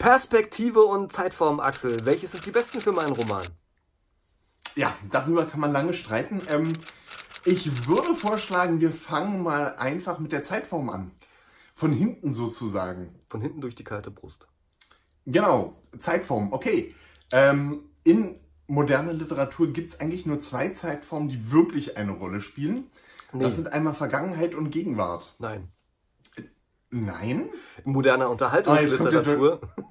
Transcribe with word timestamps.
Perspektive 0.00 0.80
und 0.80 1.12
Zeitform, 1.12 1.60
Axel. 1.60 1.94
Welche 2.04 2.26
sind 2.26 2.46
die 2.46 2.50
besten 2.50 2.80
für 2.80 2.90
meinen 2.90 3.12
Roman? 3.12 3.44
Ja, 4.74 4.96
darüber 5.10 5.44
kann 5.44 5.60
man 5.60 5.72
lange 5.72 5.92
streiten. 5.92 6.40
Ähm, 6.50 6.72
ich 7.44 7.86
würde 7.86 8.14
vorschlagen, 8.14 8.80
wir 8.80 8.92
fangen 8.92 9.42
mal 9.42 9.76
einfach 9.76 10.18
mit 10.18 10.32
der 10.32 10.42
Zeitform 10.42 10.88
an. 10.88 11.10
Von 11.74 11.92
hinten 11.92 12.32
sozusagen. 12.32 13.14
Von 13.28 13.42
hinten 13.42 13.60
durch 13.60 13.74
die 13.74 13.84
kalte 13.84 14.10
Brust. 14.10 14.48
Genau, 15.26 15.76
Zeitform, 15.98 16.54
okay. 16.54 16.94
Ähm, 17.30 17.90
in 18.02 18.40
moderner 18.68 19.12
Literatur 19.12 19.70
gibt 19.70 19.90
es 19.90 20.00
eigentlich 20.00 20.24
nur 20.24 20.40
zwei 20.40 20.70
Zeitformen, 20.70 21.28
die 21.28 21.52
wirklich 21.52 21.98
eine 21.98 22.12
Rolle 22.12 22.40
spielen. 22.40 22.90
Nee. 23.34 23.42
Das 23.42 23.56
sind 23.56 23.70
einmal 23.70 23.94
Vergangenheit 23.94 24.54
und 24.54 24.70
Gegenwart. 24.70 25.34
Nein. 25.38 25.70
Nein? 26.90 27.50
In 27.84 27.92
moderner 27.92 28.28
Unterhaltungsliteratur. 28.30 29.60
Ah, 29.62 29.82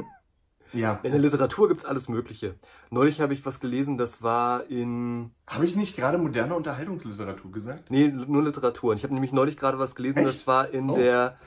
ja. 0.73 0.99
In 1.03 1.11
der 1.11 1.19
Literatur 1.19 1.67
gibt's 1.67 1.85
alles 1.85 2.09
Mögliche. 2.09 2.55
Neulich 2.91 3.21
habe 3.21 3.33
ich 3.33 3.45
was 3.45 3.59
gelesen, 3.59 3.97
das 3.97 4.21
war 4.21 4.69
in. 4.69 5.31
Habe 5.47 5.65
ich 5.65 5.75
nicht 5.75 5.95
gerade 5.95 6.17
moderne 6.17 6.55
Unterhaltungsliteratur 6.55 7.51
gesagt? 7.51 7.89
Nee, 7.89 8.07
nur 8.09 8.43
Literatur. 8.43 8.91
Und 8.91 8.97
ich 8.97 9.03
habe 9.03 9.13
nämlich 9.13 9.31
neulich 9.31 9.57
gerade 9.57 9.79
was 9.79 9.95
gelesen, 9.95 10.19
Echt? 10.19 10.27
das 10.27 10.47
war 10.47 10.69
in 10.69 10.89
oh. 10.89 10.95
der 10.95 11.37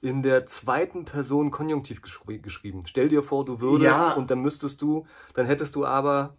in 0.00 0.22
der 0.22 0.46
zweiten 0.46 1.04
Person 1.04 1.50
Konjunktiv 1.50 2.00
geschri 2.00 2.38
geschrieben. 2.38 2.84
Stell 2.86 3.08
dir 3.08 3.22
vor, 3.22 3.44
du 3.44 3.60
würdest 3.60 3.84
ja. 3.84 4.12
und 4.12 4.30
dann 4.30 4.40
müsstest 4.40 4.80
du, 4.80 5.06
dann 5.34 5.44
hättest 5.44 5.74
du 5.76 5.84
aber. 5.84 6.38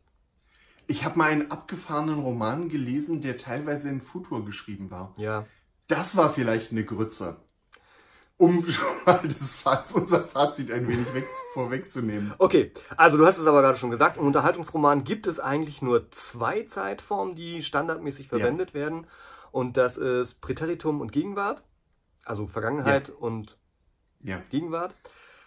Ich 0.87 1.05
habe 1.05 1.19
mal 1.19 1.29
einen 1.29 1.51
abgefahrenen 1.51 2.19
Roman 2.19 2.69
gelesen, 2.69 3.21
der 3.21 3.37
teilweise 3.37 3.89
in 3.89 4.01
Futur 4.01 4.45
geschrieben 4.45 4.89
war. 4.89 5.13
Ja. 5.17 5.45
Das 5.87 6.17
war 6.17 6.31
vielleicht 6.31 6.71
eine 6.71 6.83
Grütze 6.83 7.37
um 8.41 8.65
schon 8.69 8.87
mal 9.05 9.19
das 9.23 9.53
Fazit, 9.53 9.95
unser 9.95 10.21
Fazit 10.21 10.71
ein 10.71 10.87
wenig 10.87 11.13
weg, 11.13 11.27
vorwegzunehmen. 11.53 12.33
Okay, 12.39 12.71
also 12.97 13.17
du 13.17 13.25
hast 13.25 13.37
es 13.37 13.45
aber 13.45 13.61
gerade 13.61 13.77
schon 13.77 13.91
gesagt, 13.91 14.17
im 14.17 14.25
Unterhaltungsroman 14.25 15.03
gibt 15.03 15.27
es 15.27 15.39
eigentlich 15.39 15.83
nur 15.83 16.09
zwei 16.09 16.63
Zeitformen, 16.63 17.35
die 17.35 17.61
standardmäßig 17.61 18.29
verwendet 18.29 18.69
ja. 18.69 18.81
werden. 18.81 19.05
Und 19.51 19.77
das 19.77 19.97
ist 19.97 20.41
Präteritum 20.41 21.01
und 21.01 21.11
Gegenwart, 21.11 21.61
also 22.25 22.47
Vergangenheit 22.47 23.09
ja. 23.09 23.13
und 23.13 23.57
ja. 24.23 24.41
Gegenwart. 24.49 24.95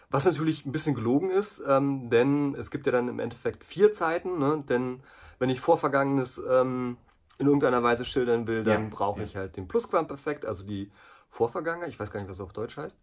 Was 0.09 0.23
natürlich 0.23 0.65
ein 0.65 0.71
bisschen 0.71 0.95
gelogen 0.95 1.31
ist, 1.31 1.61
ähm, 1.67 2.09
denn 2.09 2.55
es 2.55 2.71
gibt 2.71 2.85
ja 2.85 2.93
dann 2.93 3.09
im 3.09 3.19
Endeffekt 3.19 3.65
vier 3.65 3.91
Zeiten. 3.91 4.39
Ne? 4.39 4.63
Denn 4.69 5.01
wenn 5.39 5.49
ich 5.49 5.59
Vorvergangenes 5.59 6.41
ähm, 6.49 6.95
in 7.39 7.47
irgendeiner 7.47 7.83
Weise 7.83 8.05
schildern 8.05 8.47
will, 8.47 8.63
dann 8.63 8.89
brauche 8.89 9.23
ich 9.23 9.35
halt 9.35 9.57
den 9.57 9.67
Plusquamperfekt, 9.67 10.45
also 10.45 10.63
die 10.63 10.91
Vorvergangenheit, 11.35 11.89
ich 11.89 11.99
weiß 11.99 12.11
gar 12.11 12.21
nicht, 12.21 12.29
was 12.29 12.37
es 12.37 12.41
auf 12.41 12.53
Deutsch 12.53 12.77
heißt. 12.77 12.97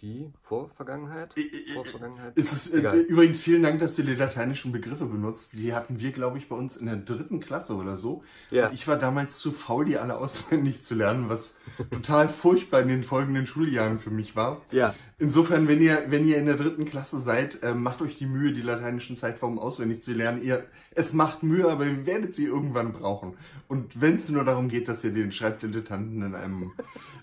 Die 0.00 0.32
Vorvergangenheit? 0.40 1.34
Vorvergangenheit? 1.74 2.34
Ist 2.34 2.52
es, 2.52 2.72
äh, 2.72 2.80
übrigens 2.80 3.42
vielen 3.42 3.62
Dank, 3.62 3.80
dass 3.80 3.96
du 3.96 4.02
die 4.02 4.14
lateinischen 4.14 4.72
Begriffe 4.72 5.04
benutzt. 5.04 5.52
Die 5.52 5.74
hatten 5.74 6.00
wir, 6.00 6.10
glaube 6.10 6.38
ich, 6.38 6.48
bei 6.48 6.56
uns 6.56 6.78
in 6.78 6.86
der 6.86 6.96
dritten 6.96 7.38
Klasse 7.38 7.74
oder 7.74 7.98
so. 7.98 8.24
Ja. 8.50 8.68
Und 8.68 8.72
ich 8.72 8.88
war 8.88 8.96
damals 8.96 9.36
zu 9.36 9.52
faul, 9.52 9.84
die 9.84 9.98
alle 9.98 10.16
auswendig 10.18 10.82
zu 10.82 10.94
lernen, 10.94 11.28
was 11.28 11.60
total 11.90 12.30
furchtbar 12.30 12.80
in 12.80 12.88
den 12.88 13.04
folgenden 13.04 13.44
Schuljahren 13.44 13.98
für 13.98 14.10
mich 14.10 14.34
war. 14.34 14.62
Ja. 14.70 14.94
Insofern, 15.20 15.68
wenn 15.68 15.82
ihr, 15.82 16.04
wenn 16.08 16.26
ihr 16.26 16.38
in 16.38 16.46
der 16.46 16.56
dritten 16.56 16.86
Klasse 16.86 17.20
seid, 17.20 17.62
äh, 17.62 17.74
macht 17.74 18.00
euch 18.00 18.16
die 18.16 18.24
Mühe, 18.24 18.52
die 18.52 18.62
lateinischen 18.62 19.16
Zeitformen 19.16 19.58
auswendig 19.58 20.00
zu 20.00 20.14
lernen. 20.14 20.42
Ihr, 20.42 20.64
es 20.92 21.12
macht 21.12 21.42
Mühe, 21.42 21.70
aber 21.70 21.84
ihr 21.84 22.06
werdet 22.06 22.34
sie 22.34 22.46
irgendwann 22.46 22.94
brauchen. 22.94 23.36
Und 23.68 24.00
wenn 24.00 24.16
es 24.16 24.30
nur 24.30 24.44
darum 24.44 24.70
geht, 24.70 24.88
dass 24.88 25.04
ihr 25.04 25.12
den 25.12 25.30
Schreibdilettanten 25.30 26.22
in 26.22 26.34
einem 26.34 26.72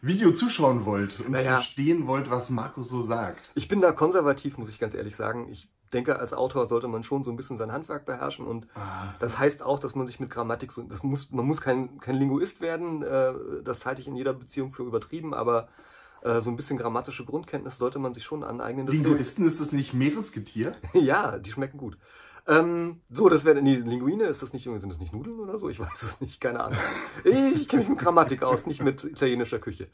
Video 0.04 0.32
zuschauen 0.32 0.86
wollt 0.86 1.20
und 1.20 1.32
naja. 1.32 1.56
verstehen 1.56 2.06
wollt, 2.06 2.30
was 2.30 2.52
Marco 2.52 2.84
so 2.84 3.02
sagt. 3.02 3.50
Ich 3.56 3.68
bin 3.68 3.82
da 3.82 3.92
konservativ, 3.92 4.60
muss 4.60 4.70
ich 4.70 4.78
ganz 4.78 4.94
ehrlich 4.94 5.16
sagen. 5.16 5.48
Ich 5.52 5.68
denke, 5.92 6.20
als 6.20 6.34
Autor 6.34 6.68
sollte 6.68 6.88
man 6.88 7.02
schon 7.02 7.24
so 7.24 7.32
ein 7.32 7.36
bisschen 7.36 7.58
sein 7.58 7.72
Handwerk 7.72 8.06
beherrschen 8.06 8.46
und 8.46 8.68
ah. 8.76 9.16
das 9.20 9.40
heißt 9.40 9.64
auch, 9.64 9.80
dass 9.80 9.96
man 9.96 10.06
sich 10.06 10.20
mit 10.20 10.30
Grammatik 10.30 10.72
so, 10.72 10.84
das 10.84 11.02
muss, 11.02 11.32
man 11.32 11.46
muss 11.46 11.62
kein, 11.62 11.98
kein 12.00 12.16
Linguist 12.16 12.62
werden, 12.62 13.02
äh, 13.02 13.34
das 13.64 13.86
halte 13.86 14.02
ich 14.02 14.08
in 14.08 14.16
jeder 14.16 14.34
Beziehung 14.34 14.72
für 14.72 14.84
übertrieben, 14.84 15.34
aber 15.34 15.70
äh, 16.28 16.42
so 16.42 16.50
ein 16.50 16.56
bisschen 16.58 16.78
grammatische 16.78 17.26
Grundkenntnis 17.26 17.78
sollte 17.78 18.00
man 18.00 18.14
sich 18.14 18.26
schon 18.26 18.44
aneignen. 18.44 18.88
Linguisten 18.88 19.48
ist 19.48 19.62
das 19.62 19.72
nicht 19.72 19.94
Meeresgetier? 19.94 20.76
ja, 20.94 21.38
die 21.38 21.52
schmecken 21.52 21.78
gut. 21.78 21.98
Ähm, 22.50 23.02
so, 23.10 23.28
das 23.28 23.44
wäre 23.44 23.62
die 23.62 23.76
Linguine, 23.76 24.24
ist 24.26 24.42
das 24.42 24.54
nicht, 24.54 24.64
sind 24.64 24.90
das 24.90 25.00
nicht 25.00 25.12
Nudeln 25.12 25.40
oder 25.40 25.60
so? 25.60 25.70
Ich 25.70 25.80
weiß 25.82 26.02
es 26.02 26.22
nicht, 26.22 26.40
keine 26.40 26.62
Ahnung. 26.62 26.80
Ich 27.26 27.68
kenne 27.68 27.82
mich 27.82 27.90
mit 27.90 28.00
Grammatik 28.00 28.42
aus, 28.42 28.66
nicht 28.66 28.82
mit 28.82 29.04
italienischer 29.04 29.60
Küche. 29.60 29.90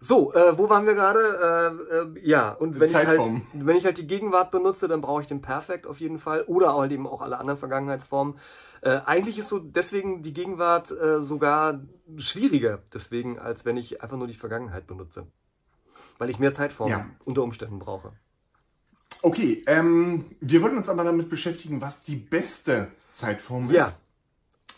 So, 0.00 0.32
äh, 0.32 0.56
wo 0.56 0.70
waren 0.70 0.86
wir 0.86 0.94
gerade? 0.94 1.82
Äh, 1.90 2.20
äh, 2.20 2.26
ja, 2.26 2.52
und 2.52 2.80
wenn 2.80 2.88
ich, 2.88 2.94
halt, 2.94 3.20
wenn 3.52 3.76
ich 3.76 3.84
halt 3.84 3.98
die 3.98 4.06
Gegenwart 4.06 4.50
benutze, 4.50 4.88
dann 4.88 5.02
brauche 5.02 5.20
ich 5.20 5.26
den 5.26 5.42
Perfekt 5.42 5.86
auf 5.86 6.00
jeden 6.00 6.18
Fall 6.18 6.44
oder 6.46 6.74
halt 6.74 6.92
eben 6.92 7.06
auch 7.06 7.20
alle 7.20 7.38
anderen 7.38 7.58
Vergangenheitsformen. 7.58 8.36
Äh, 8.80 9.00
eigentlich 9.04 9.38
ist 9.38 9.50
so 9.50 9.58
deswegen 9.58 10.22
die 10.22 10.32
Gegenwart 10.32 10.90
äh, 10.90 11.20
sogar 11.20 11.80
schwieriger, 12.16 12.78
deswegen, 12.94 13.38
als 13.38 13.66
wenn 13.66 13.76
ich 13.76 14.02
einfach 14.02 14.16
nur 14.16 14.28
die 14.28 14.34
Vergangenheit 14.34 14.86
benutze 14.86 15.26
weil 16.18 16.30
ich 16.30 16.38
mehr 16.38 16.54
Zeitformen 16.54 16.98
ja. 16.98 17.06
unter 17.24 17.42
Umständen 17.42 17.78
brauche. 17.78 18.12
Okay, 19.22 19.64
ähm, 19.66 20.26
wir 20.40 20.62
würden 20.62 20.78
uns 20.78 20.88
aber 20.88 21.04
damit 21.04 21.28
beschäftigen, 21.28 21.80
was 21.80 22.04
die 22.04 22.16
beste 22.16 22.88
Zeitform 23.12 23.70
ist. 23.70 23.76
Ja. 23.76 23.92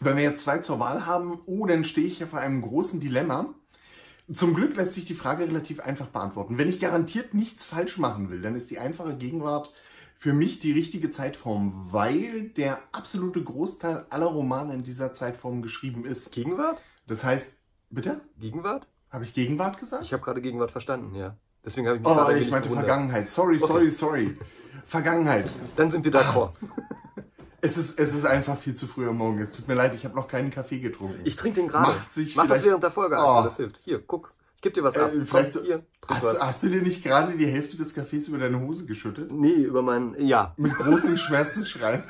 Wenn 0.00 0.16
wir 0.16 0.22
jetzt 0.22 0.40
zwei 0.44 0.58
zur 0.58 0.78
Wahl 0.78 1.04
haben, 1.04 1.40
oh, 1.44 1.66
dann 1.66 1.84
stehe 1.84 2.06
ich 2.06 2.18
hier 2.18 2.26
vor 2.26 2.38
einem 2.38 2.62
großen 2.62 3.00
Dilemma. 3.00 3.54
Zum 4.32 4.54
Glück 4.54 4.76
lässt 4.76 4.94
sich 4.94 5.04
die 5.04 5.14
Frage 5.14 5.44
relativ 5.44 5.80
einfach 5.80 6.06
beantworten. 6.06 6.56
Wenn 6.56 6.68
ich 6.68 6.80
garantiert 6.80 7.34
nichts 7.34 7.64
falsch 7.64 7.98
machen 7.98 8.30
will, 8.30 8.40
dann 8.40 8.54
ist 8.54 8.70
die 8.70 8.78
einfache 8.78 9.16
Gegenwart 9.16 9.72
für 10.14 10.32
mich 10.32 10.60
die 10.60 10.72
richtige 10.72 11.10
Zeitform, 11.10 11.88
weil 11.90 12.50
der 12.50 12.80
absolute 12.92 13.42
Großteil 13.42 14.06
aller 14.10 14.26
Romane 14.26 14.74
in 14.74 14.84
dieser 14.84 15.12
Zeitform 15.12 15.62
geschrieben 15.62 16.04
ist. 16.04 16.30
Gegenwart? 16.30 16.80
Das 17.06 17.24
heißt, 17.24 17.54
bitte? 17.90 18.20
Gegenwart? 18.38 18.86
Habe 19.10 19.24
ich 19.24 19.34
Gegenwart 19.34 19.78
gesagt? 19.78 20.04
Ich 20.04 20.12
habe 20.12 20.22
gerade 20.22 20.40
Gegenwart 20.40 20.70
verstanden, 20.70 21.14
ja. 21.14 21.36
Deswegen 21.64 21.86
habe 21.88 21.98
ich 21.98 22.02
mich 22.02 22.10
Oh, 22.10 22.30
ich 22.30 22.50
meinte 22.50 22.68
gewundert. 22.68 22.88
Vergangenheit. 22.88 23.30
Sorry, 23.30 23.58
sorry, 23.58 23.82
okay. 23.82 23.90
sorry. 23.90 24.38
Vergangenheit. 24.86 25.50
Dann 25.76 25.90
sind 25.90 26.04
wir 26.04 26.12
d'accord. 26.12 26.52
Es 27.62 27.76
ist, 27.76 27.98
es 27.98 28.14
ist 28.14 28.24
einfach 28.24 28.56
viel 28.56 28.72
zu 28.74 28.86
früh 28.86 29.06
am 29.06 29.18
Morgen. 29.18 29.38
Es 29.38 29.52
tut 29.52 29.68
mir 29.68 29.74
leid, 29.74 29.94
ich 29.94 30.04
habe 30.06 30.16
noch 30.16 30.28
keinen 30.28 30.50
Kaffee 30.50 30.78
getrunken. 30.78 31.20
Ich 31.24 31.36
trinke 31.36 31.60
den 31.60 31.68
gerade. 31.68 31.92
Macht 31.92 32.10
sich 32.10 32.34
Mach 32.34 32.46
das 32.46 32.64
während 32.64 32.82
der 32.82 32.90
Folge, 32.90 33.16
oh. 33.16 33.20
also, 33.20 33.48
das 33.48 33.56
hilft. 33.58 33.80
Hier, 33.84 34.00
guck. 34.00 34.32
Ich 34.56 34.62
gebe 34.62 34.74
dir 34.74 34.82
was 34.82 34.96
ab. 34.96 35.12
Äh, 35.12 35.26
vielleicht 35.26 35.52
so, 35.52 35.62
Hier, 35.62 35.84
hast, 36.08 36.40
hast, 36.40 36.62
du 36.62 36.68
dir 36.68 36.80
nicht 36.80 37.04
gerade 37.04 37.36
die 37.36 37.46
Hälfte 37.46 37.76
des 37.76 37.94
Kaffees 37.94 38.28
über 38.28 38.38
deine 38.38 38.60
Hose 38.60 38.86
geschüttet? 38.86 39.30
Nee, 39.30 39.52
über 39.52 39.82
meinen, 39.82 40.18
ja. 40.26 40.54
Mit 40.56 40.74
großen 40.74 41.18
Schmerzen 41.18 41.66
schreien. 41.66 42.02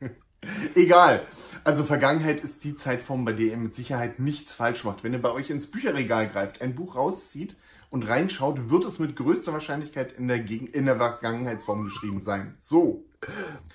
Egal. 0.74 1.22
Also 1.64 1.84
Vergangenheit 1.84 2.40
ist 2.40 2.64
die 2.64 2.74
Zeitform, 2.74 3.24
bei 3.24 3.32
der 3.32 3.46
ihr 3.46 3.56
mit 3.56 3.74
Sicherheit 3.74 4.18
nichts 4.18 4.52
falsch 4.52 4.84
macht. 4.84 5.04
Wenn 5.04 5.12
ihr 5.12 5.22
bei 5.22 5.30
euch 5.30 5.50
ins 5.50 5.70
Bücherregal 5.70 6.28
greift, 6.28 6.60
ein 6.62 6.74
Buch 6.74 6.96
rauszieht 6.96 7.56
und 7.90 8.08
reinschaut, 8.08 8.70
wird 8.70 8.84
es 8.84 8.98
mit 8.98 9.16
größter 9.16 9.52
Wahrscheinlichkeit 9.52 10.12
in 10.12 10.28
der, 10.28 10.40
Geg 10.40 10.74
in 10.74 10.86
der 10.86 10.96
Vergangenheitsform 10.96 11.84
geschrieben 11.84 12.20
sein. 12.22 12.56
So. 12.58 13.04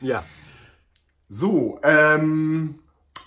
Ja. 0.01 0.23
So, 1.29 1.79
ähm, 1.83 2.79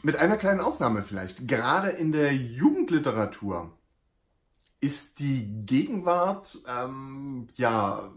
mit 0.03 0.17
einer 0.17 0.37
kleinen 0.37 0.61
Ausnahme 0.61 1.03
vielleicht. 1.03 1.47
Gerade 1.47 1.91
in 1.91 2.13
der 2.13 2.35
Jugendliteratur 2.35 3.73
ist 4.81 5.19
die 5.19 5.49
Gegenwart, 5.67 6.59
ähm, 6.69 7.49
ja, 7.57 8.11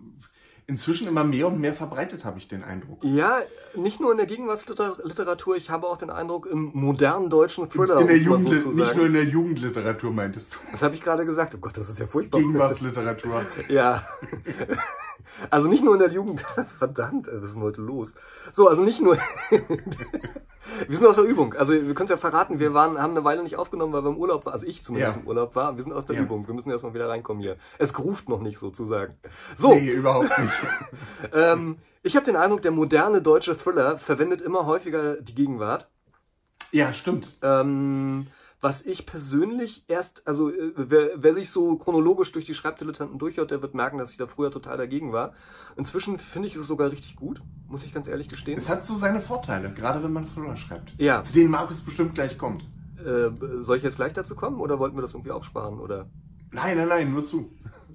inzwischen 0.71 1.05
immer 1.05 1.25
mehr 1.25 1.47
und 1.47 1.59
mehr 1.59 1.73
verbreitet, 1.73 2.23
habe 2.23 2.39
ich 2.39 2.47
den 2.47 2.63
Eindruck. 2.63 3.03
Ja, 3.03 3.39
nicht 3.75 3.99
nur 3.99 4.11
in 4.11 4.17
der 4.17 4.25
Gegenwartsliteratur, 4.25 5.57
ich 5.57 5.69
habe 5.69 5.85
auch 5.85 5.97
den 5.97 6.09
Eindruck 6.09 6.45
im 6.45 6.71
modernen 6.73 7.29
deutschen 7.29 7.69
Thriller. 7.69 7.99
In 7.99 8.07
der 8.07 8.17
Jugendli 8.17 8.59
so 8.61 8.69
nicht 8.69 8.95
nur 8.95 9.05
in 9.05 9.13
der 9.13 9.25
Jugendliteratur 9.25 10.11
meintest 10.11 10.53
du. 10.53 10.57
Das 10.71 10.81
habe 10.81 10.95
ich 10.95 11.01
gerade 11.01 11.25
gesagt. 11.25 11.53
Oh 11.55 11.57
Gott, 11.57 11.75
das 11.75 11.89
ist 11.89 11.99
ja 11.99 12.07
furchtbar. 12.07 12.39
Gegenwartsliteratur. 12.39 13.45
ja. 13.67 14.03
Also 15.49 15.67
nicht 15.67 15.83
nur 15.83 15.93
in 15.93 15.99
der 15.99 16.11
Jugend. 16.11 16.41
Verdammt, 16.77 17.27
was 17.27 17.49
ist 17.49 17.55
denn 17.55 17.63
heute 17.63 17.81
los? 17.81 18.13
So, 18.53 18.67
also 18.67 18.83
nicht 18.83 19.01
nur. 19.01 19.17
wir 20.87 20.97
sind 20.97 21.05
aus 21.05 21.15
der 21.15 21.25
Übung. 21.25 21.53
Also 21.53 21.73
wir 21.73 21.93
können 21.93 22.05
es 22.05 22.11
ja 22.11 22.17
verraten, 22.17 22.59
wir 22.59 22.73
waren, 22.73 22.99
haben 22.99 23.11
eine 23.11 23.23
Weile 23.23 23.43
nicht 23.43 23.55
aufgenommen, 23.55 23.93
weil 23.93 24.03
wir 24.03 24.09
im 24.09 24.17
Urlaub 24.17 24.45
waren. 24.45 24.53
Also 24.53 24.67
ich 24.67 24.83
zumindest 24.83 25.15
ja. 25.15 25.21
im 25.21 25.27
Urlaub 25.27 25.55
war. 25.55 25.75
Wir 25.75 25.83
sind 25.83 25.93
aus 25.93 26.05
der 26.05 26.15
ja. 26.15 26.21
Übung. 26.21 26.47
Wir 26.47 26.53
müssen 26.53 26.71
erstmal 26.71 26.93
wieder 26.93 27.09
reinkommen 27.09 27.41
hier. 27.41 27.57
Es 27.77 27.93
gruft 27.93 28.29
noch 28.29 28.41
nicht 28.41 28.59
sozusagen. 28.59 29.15
So. 29.57 29.73
Nee, 29.73 29.89
überhaupt 29.91 30.37
nicht. 30.37 30.53
ähm, 31.33 31.77
ich 32.03 32.15
habe 32.15 32.25
den 32.25 32.35
Eindruck, 32.35 32.61
der 32.61 32.71
moderne 32.71 33.21
deutsche 33.21 33.57
Thriller 33.57 33.97
verwendet 33.99 34.41
immer 34.41 34.65
häufiger 34.65 35.17
die 35.21 35.35
Gegenwart. 35.35 35.87
Ja, 36.71 36.93
stimmt. 36.93 37.37
Ähm, 37.41 38.27
was 38.61 38.85
ich 38.85 39.07
persönlich 39.07 39.83
erst, 39.87 40.27
also 40.27 40.49
äh, 40.49 40.71
wer, 40.75 41.09
wer 41.15 41.33
sich 41.33 41.49
so 41.49 41.75
chronologisch 41.77 42.31
durch 42.31 42.45
die 42.45 42.53
Schreibdilettanten 42.53 43.17
durchhört, 43.17 43.49
der 43.51 43.61
wird 43.61 43.73
merken, 43.73 43.97
dass 43.97 44.11
ich 44.11 44.17
da 44.17 44.27
früher 44.27 44.51
total 44.51 44.77
dagegen 44.77 45.11
war. 45.11 45.33
Inzwischen 45.75 46.19
finde 46.19 46.47
ich 46.47 46.55
es 46.55 46.67
sogar 46.67 46.91
richtig 46.91 47.15
gut, 47.15 47.41
muss 47.67 47.83
ich 47.83 47.93
ganz 47.93 48.07
ehrlich 48.07 48.27
gestehen. 48.27 48.57
Es 48.57 48.69
hat 48.69 48.85
so 48.85 48.95
seine 48.95 49.19
Vorteile, 49.19 49.73
gerade 49.73 50.03
wenn 50.03 50.13
man 50.13 50.27
Thriller 50.27 50.55
schreibt. 50.55 50.93
Ja. 50.99 51.21
Zu 51.21 51.33
denen 51.33 51.49
Markus 51.49 51.81
bestimmt 51.81 52.13
gleich 52.13 52.37
kommt. 52.37 52.63
Äh, 52.99 53.31
soll 53.61 53.77
ich 53.77 53.83
jetzt 53.83 53.95
gleich 53.95 54.13
dazu 54.13 54.35
kommen 54.35 54.61
oder 54.61 54.77
wollten 54.77 54.95
wir 54.95 55.01
das 55.01 55.13
irgendwie 55.13 55.31
aufsparen 55.31 55.79
oder? 55.79 56.07
Nein, 56.51 56.77
nein, 56.77 56.87
nein, 56.87 57.11
nur 57.11 57.25
zu. 57.25 57.49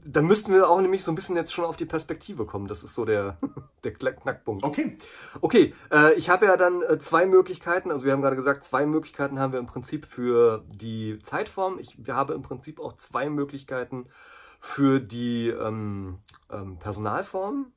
Dann 0.06 0.26
müssten 0.26 0.52
wir 0.52 0.68
auch 0.70 0.80
nämlich 0.80 1.02
so 1.02 1.10
ein 1.10 1.14
bisschen 1.14 1.36
jetzt 1.36 1.52
schon 1.52 1.64
auf 1.64 1.76
die 1.76 1.84
Perspektive 1.84 2.46
kommen. 2.46 2.68
Das 2.68 2.82
ist 2.82 2.94
so 2.94 3.04
der, 3.04 3.38
der 3.84 3.92
Knackpunkt. 3.92 4.64
Okay. 4.64 4.98
Okay, 5.40 5.74
äh, 5.90 6.14
ich 6.14 6.30
habe 6.30 6.46
ja 6.46 6.56
dann 6.56 6.82
äh, 6.82 6.98
zwei 6.98 7.26
Möglichkeiten. 7.26 7.90
Also 7.90 8.04
wir 8.04 8.12
haben 8.12 8.22
gerade 8.22 8.36
gesagt, 8.36 8.64
zwei 8.64 8.86
Möglichkeiten 8.86 9.38
haben 9.38 9.52
wir 9.52 9.60
im 9.60 9.66
Prinzip 9.66 10.06
für 10.06 10.64
die 10.68 11.18
Zeitform. 11.22 11.78
Ich 11.78 12.06
wir 12.06 12.14
habe 12.14 12.34
im 12.34 12.42
Prinzip 12.42 12.80
auch 12.80 12.96
zwei 12.96 13.28
Möglichkeiten 13.28 14.06
für 14.60 15.00
die 15.00 15.48
ähm, 15.48 16.18
ähm, 16.50 16.78
Personalform. 16.78 17.72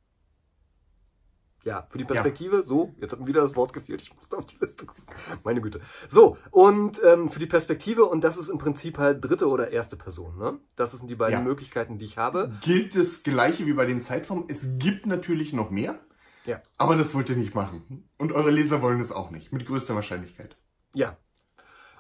Ja, 1.66 1.86
für 1.90 1.98
die 1.98 2.06
Perspektive, 2.06 2.58
ja. 2.58 2.64
so, 2.64 2.94
jetzt 3.00 3.12
hat 3.12 3.20
mir 3.20 3.28
wieder 3.28 3.42
das 3.42 3.56
Wort 3.56 3.74
gefehlt, 3.74 4.02
ich 4.02 4.16
musste 4.16 4.38
auf 4.38 4.46
die 4.46 4.58
Liste 4.62 4.86
gucken. 4.86 5.04
Meine 5.44 5.60
Güte. 5.60 5.82
So, 6.10 6.38
und 6.52 7.02
ähm, 7.04 7.30
für 7.30 7.40
die 7.40 7.48
Perspektive, 7.48 8.06
und 8.06 8.24
das 8.24 8.38
ist 8.38 8.50
im 8.50 8.58
Prinzip 8.58 8.98
halt 8.98 9.24
dritte 9.24 9.48
oder 9.48 9.72
erste 9.72 9.98
Person, 9.98 10.38
ne? 10.38 10.60
Das 10.76 10.92
sind 10.92 11.10
die 11.10 11.16
beiden 11.16 11.40
ja. 11.40 11.44
Möglichkeiten, 11.44 11.98
die 11.98 12.06
ich 12.06 12.18
habe. 12.18 12.54
Gilt 12.62 12.96
das 12.96 13.24
gleiche 13.24 13.66
wie 13.66 13.74
bei 13.74 13.86
den 13.86 14.02
Zeitformen. 14.02 14.46
Es 14.48 14.80
gibt 14.80 15.06
natürlich 15.06 15.52
noch 15.52 15.70
mehr, 15.70 16.00
ja. 16.46 16.62
aber 16.78 16.96
das 16.96 17.14
wollt 17.14 17.30
ihr 17.30 17.36
nicht 17.36 17.56
machen. 17.56 18.08
Und 18.18 18.32
eure 18.32 18.52
Leser 18.52 18.82
wollen 18.82 19.02
es 19.02 19.12
auch 19.12 19.30
nicht, 19.30 19.52
mit 19.52 19.66
größter 19.66 19.96
Wahrscheinlichkeit. 19.96 20.56
Ja. 20.94 21.18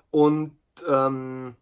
Und 0.10 0.56
ähm, 0.88 1.56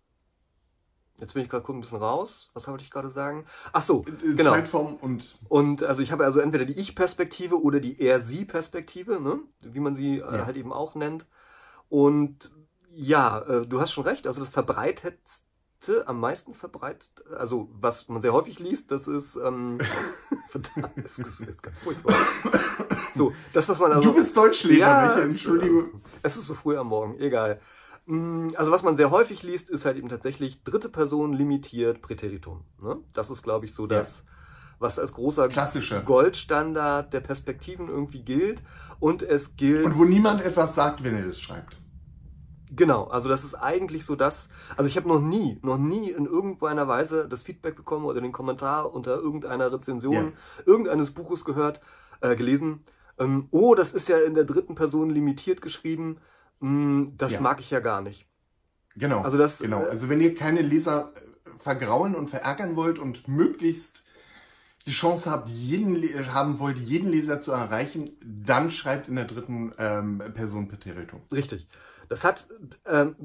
Jetzt 1.19 1.33
bin 1.33 1.43
ich 1.43 1.49
gerade 1.49 1.67
ein 1.73 1.81
bisschen 1.81 1.97
raus. 1.97 2.51
Was 2.53 2.67
wollte 2.67 2.83
ich 2.83 2.91
gerade 2.91 3.09
sagen? 3.09 3.45
Ach 3.73 3.83
so, 3.83 4.05
äh, 4.07 4.35
genau. 4.35 4.51
Zeitform 4.51 4.95
und 4.95 5.39
und 5.49 5.83
also 5.83 6.01
ich 6.03 6.11
habe 6.11 6.25
also 6.25 6.39
entweder 6.39 6.65
die 6.65 6.77
Ich-Perspektive 6.77 7.59
oder 7.61 7.79
die 7.79 7.99
Er-Sie-Perspektive, 7.99 9.19
ne? 9.19 9.39
wie 9.61 9.79
man 9.79 9.95
sie 9.95 10.17
äh, 10.17 10.19
ja. 10.19 10.45
halt 10.45 10.57
eben 10.57 10.71
auch 10.71 10.93
nennt. 10.93 11.25
Und 11.89 12.51
ja, 12.91 13.39
äh, 13.41 13.65
du 13.65 13.81
hast 13.81 13.91
schon 13.91 14.03
recht. 14.03 14.27
Also 14.27 14.41
das 14.41 14.49
verbreitetste, 14.49 16.07
am 16.07 16.19
meisten 16.19 16.53
verbreitet, 16.53 17.09
also 17.35 17.69
was 17.73 18.09
man 18.09 18.21
sehr 18.21 18.33
häufig 18.33 18.59
liest, 18.59 18.91
das 18.91 19.07
ist 19.07 19.37
ähm, 19.37 19.79
verdammt, 20.49 20.97
das 20.97 21.17
ist 21.17 21.39
jetzt 21.39 21.63
ganz 21.63 21.79
furchtbar. 21.79 22.15
So, 23.15 23.33
das 23.53 23.67
was 23.67 23.79
man 23.79 23.91
also. 23.91 24.09
Du 24.09 24.15
bist 24.15 24.37
Deutschlehrer, 24.37 24.79
ja, 24.79 25.19
Entschuldigung. 25.19 26.01
Es 26.21 26.37
ist 26.37 26.45
so 26.45 26.53
früh 26.53 26.77
am 26.77 26.87
Morgen, 26.87 27.19
egal. 27.19 27.59
Mm, 28.07 28.51
also 28.55 28.71
was 28.71 28.83
man 28.83 28.95
sehr 28.95 29.11
häufig 29.11 29.43
liest, 29.43 29.69
ist 29.69 29.85
halt 29.85 29.97
eben 29.97 30.07
tatsächlich 30.07 30.63
dritte 30.63 30.89
Person 30.89 31.33
limitiert 31.33 32.01
Präteritum. 32.01 32.63
Ne? 32.81 32.97
Das 33.13 33.29
ist, 33.29 33.43
glaube 33.43 33.65
ich, 33.65 33.75
so 33.75 33.85
das, 33.85 34.07
ja. 34.07 34.31
was 34.79 34.97
als 34.97 35.13
großer 35.13 35.49
Klassische. 35.49 36.01
Goldstandard 36.03 37.13
der 37.13 37.19
Perspektiven 37.19 37.89
irgendwie 37.89 38.23
gilt. 38.23 38.63
Und 38.99 39.21
es 39.21 39.57
gilt. 39.57 39.85
Und 39.85 39.97
wo 39.97 40.05
niemand 40.05 40.41
etwas 40.41 40.73
sagt, 40.73 41.03
wenn 41.03 41.15
er 41.15 41.25
das 41.25 41.39
schreibt. 41.39 41.77
Genau, 42.71 43.05
also 43.05 43.29
das 43.29 43.43
ist 43.43 43.55
eigentlich 43.55 44.05
so 44.05 44.15
das. 44.15 44.49
Also 44.75 44.89
ich 44.89 44.97
habe 44.97 45.07
noch 45.07 45.19
nie, 45.19 45.59
noch 45.61 45.77
nie 45.77 46.09
in 46.09 46.25
irgendeiner 46.25 46.87
Weise 46.87 47.27
das 47.27 47.43
Feedback 47.43 47.75
bekommen 47.75 48.05
oder 48.05 48.21
den 48.21 48.31
Kommentar 48.31 48.93
unter 48.93 49.17
irgendeiner 49.17 49.71
Rezension 49.71 50.13
yeah. 50.13 50.31
irgendeines 50.65 51.11
Buches 51.11 51.45
gehört, 51.45 51.81
äh, 52.21 52.35
gelesen. 52.35 52.83
Ähm, 53.19 53.47
oh, 53.51 53.73
das 53.75 53.93
ist 53.93 54.09
ja 54.09 54.17
in 54.17 54.33
der 54.33 54.43
dritten 54.43 54.75
Person 54.75 55.09
limitiert 55.09 55.61
geschrieben. 55.61 56.17
Mm, 56.59 57.17
das 57.17 57.33
ja. 57.33 57.41
mag 57.41 57.59
ich 57.59 57.69
ja 57.69 57.79
gar 57.79 58.01
nicht. 58.01 58.27
Genau. 58.95 59.21
Also 59.21 59.37
das, 59.37 59.59
genau. 59.59 59.83
Äh, 59.83 59.89
also 59.89 60.09
wenn 60.09 60.21
ihr 60.21 60.35
keine 60.35 60.61
Leser 60.61 61.13
äh, 61.15 61.49
vergraulen 61.59 62.15
und 62.15 62.29
verärgern 62.29 62.75
wollt 62.75 62.99
und 62.99 63.27
möglichst 63.27 64.03
die 64.85 64.91
Chance 64.91 65.29
habt, 65.29 65.49
jeden 65.49 66.01
haben 66.33 66.59
wollt, 66.59 66.77
jeden 66.77 67.09
Leser 67.09 67.39
zu 67.41 67.51
erreichen, 67.51 68.11
dann 68.23 68.71
schreibt 68.71 69.09
in 69.09 69.15
der 69.15 69.25
dritten 69.25 69.73
ähm, 69.77 70.23
Person 70.33 70.69
Präteritum. 70.69 71.21
Richtig. 71.31 71.67
Das 72.07 72.23
hat, 72.23 72.47
ähm, 72.85 73.15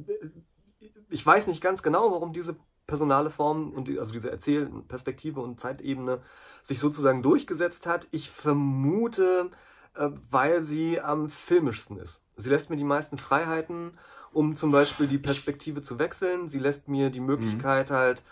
ich 1.08 1.24
weiß 1.24 1.46
nicht 1.46 1.60
ganz 1.60 1.84
genau, 1.84 2.10
warum 2.10 2.32
diese 2.32 2.56
personale 2.88 3.30
Form 3.30 3.70
und 3.70 3.86
die, 3.86 3.98
also 4.00 4.12
diese 4.12 4.30
Erzählperspektive 4.30 5.40
und 5.40 5.60
Zeitebene 5.60 6.20
sich 6.64 6.80
sozusagen 6.80 7.22
durchgesetzt 7.22 7.86
hat. 7.86 8.08
Ich 8.10 8.28
vermute, 8.28 9.50
äh, 9.94 10.08
weil 10.30 10.62
sie 10.62 11.00
am 11.00 11.28
filmischsten 11.28 11.98
ist. 11.98 12.21
Sie 12.36 12.48
lässt 12.48 12.70
mir 12.70 12.76
die 12.76 12.84
meisten 12.84 13.18
Freiheiten, 13.18 13.92
um 14.32 14.56
zum 14.56 14.70
Beispiel 14.70 15.06
die 15.06 15.18
Perspektive 15.18 15.82
zu 15.82 15.98
wechseln. 15.98 16.48
Sie 16.48 16.58
lässt 16.58 16.88
mir 16.88 17.10
die 17.10 17.20
Möglichkeit 17.20 17.90
mhm. 17.90 17.94
halt, 17.94 18.22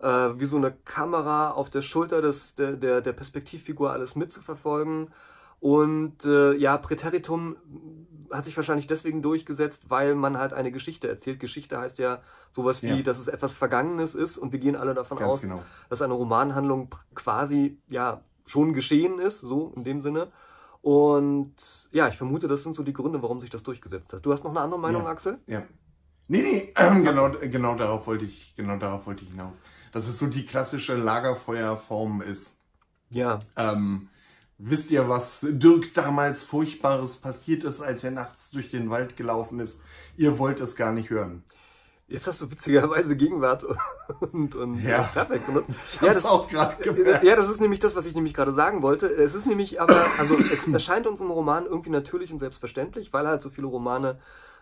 äh, 0.00 0.40
wie 0.40 0.44
so 0.44 0.56
eine 0.56 0.72
Kamera 0.84 1.50
auf 1.50 1.70
der 1.70 1.82
Schulter 1.82 2.22
des, 2.22 2.54
der, 2.54 2.72
der, 2.72 3.00
der 3.00 3.12
Perspektivfigur 3.12 3.90
alles 3.92 4.16
mitzuverfolgen. 4.16 5.08
Und 5.60 6.24
äh, 6.24 6.54
ja, 6.54 6.76
Präteritum 6.76 7.56
hat 8.30 8.44
sich 8.44 8.56
wahrscheinlich 8.56 8.86
deswegen 8.86 9.22
durchgesetzt, 9.22 9.84
weil 9.88 10.14
man 10.14 10.38
halt 10.38 10.52
eine 10.52 10.70
Geschichte 10.70 11.08
erzählt. 11.08 11.40
Geschichte 11.40 11.78
heißt 11.78 11.98
ja 11.98 12.20
sowas 12.52 12.82
wie, 12.82 12.88
ja. 12.88 13.02
dass 13.02 13.18
es 13.18 13.28
etwas 13.28 13.54
Vergangenes 13.54 14.14
ist 14.14 14.38
und 14.38 14.52
wir 14.52 14.60
gehen 14.60 14.76
alle 14.76 14.94
davon 14.94 15.18
Ganz 15.18 15.32
aus, 15.32 15.40
genau. 15.40 15.62
dass 15.88 16.02
eine 16.02 16.14
Romanhandlung 16.14 16.94
quasi 17.14 17.78
ja 17.88 18.20
schon 18.46 18.72
geschehen 18.72 19.18
ist, 19.18 19.40
so 19.40 19.72
in 19.76 19.84
dem 19.84 20.00
Sinne. 20.00 20.28
Und 20.82 21.54
ja, 21.92 22.08
ich 22.08 22.16
vermute, 22.16 22.48
das 22.48 22.62
sind 22.62 22.76
so 22.76 22.82
die 22.82 22.92
Gründe, 22.92 23.22
warum 23.22 23.40
sich 23.40 23.50
das 23.50 23.62
durchgesetzt 23.62 24.12
hat. 24.12 24.24
Du 24.24 24.32
hast 24.32 24.44
noch 24.44 24.50
eine 24.50 24.60
andere 24.60 24.80
Meinung, 24.80 25.02
ja. 25.02 25.08
Axel? 25.08 25.38
Ja. 25.46 25.62
Nee, 26.28 26.42
nee, 26.42 26.72
äh, 26.74 27.00
genau, 27.02 27.30
genau 27.30 27.74
darauf 27.74 28.06
wollte 28.06 28.24
ich, 28.24 28.54
genau 28.56 28.76
darauf 28.76 29.06
wollte 29.06 29.24
ich 29.24 29.30
hinaus. 29.30 29.58
Dass 29.92 30.06
es 30.06 30.18
so 30.18 30.26
die 30.26 30.46
klassische 30.46 30.96
Lagerfeuerform 30.96 32.22
ist. 32.22 32.60
Ja. 33.10 33.38
Ähm, 33.56 34.08
wisst 34.58 34.90
ihr, 34.90 35.08
was 35.08 35.46
Dirk 35.48 35.94
damals 35.94 36.44
Furchtbares 36.44 37.16
passiert 37.16 37.64
ist, 37.64 37.80
als 37.80 38.04
er 38.04 38.10
nachts 38.10 38.50
durch 38.50 38.68
den 38.68 38.90
Wald 38.90 39.16
gelaufen 39.16 39.60
ist? 39.60 39.82
Ihr 40.16 40.38
wollt 40.38 40.60
es 40.60 40.76
gar 40.76 40.92
nicht 40.92 41.10
hören. 41.10 41.42
Jetzt 42.08 42.26
hast 42.26 42.40
du 42.40 42.50
witzigerweise 42.50 43.16
Gegenwart 43.16 43.66
und, 44.32 44.54
und 44.54 44.82
ja. 44.82 45.02
Perfekt 45.12 45.46
benutzt. 45.46 45.68
Ich 45.92 46.00
ja, 46.00 46.14
das 46.14 46.24
auch 46.24 46.48
gerade 46.48 46.82
gemerkt. 46.82 47.22
Ja, 47.22 47.36
das 47.36 47.50
ist 47.50 47.60
nämlich 47.60 47.80
das, 47.80 47.94
was 47.94 48.06
ich 48.06 48.14
nämlich 48.14 48.32
gerade 48.32 48.52
sagen 48.52 48.82
wollte. 48.82 49.06
Es 49.06 49.34
ist 49.34 49.46
nämlich 49.46 49.80
aber, 49.80 50.06
also 50.18 50.34
es 50.34 50.66
erscheint 50.66 51.06
uns 51.06 51.20
im 51.20 51.30
Roman 51.30 51.66
irgendwie 51.66 51.90
natürlich 51.90 52.32
und 52.32 52.38
selbstverständlich, 52.38 53.12
weil 53.12 53.26
halt 53.26 53.42
so 53.42 53.50
viele 53.50 53.66
Romane 53.66 54.18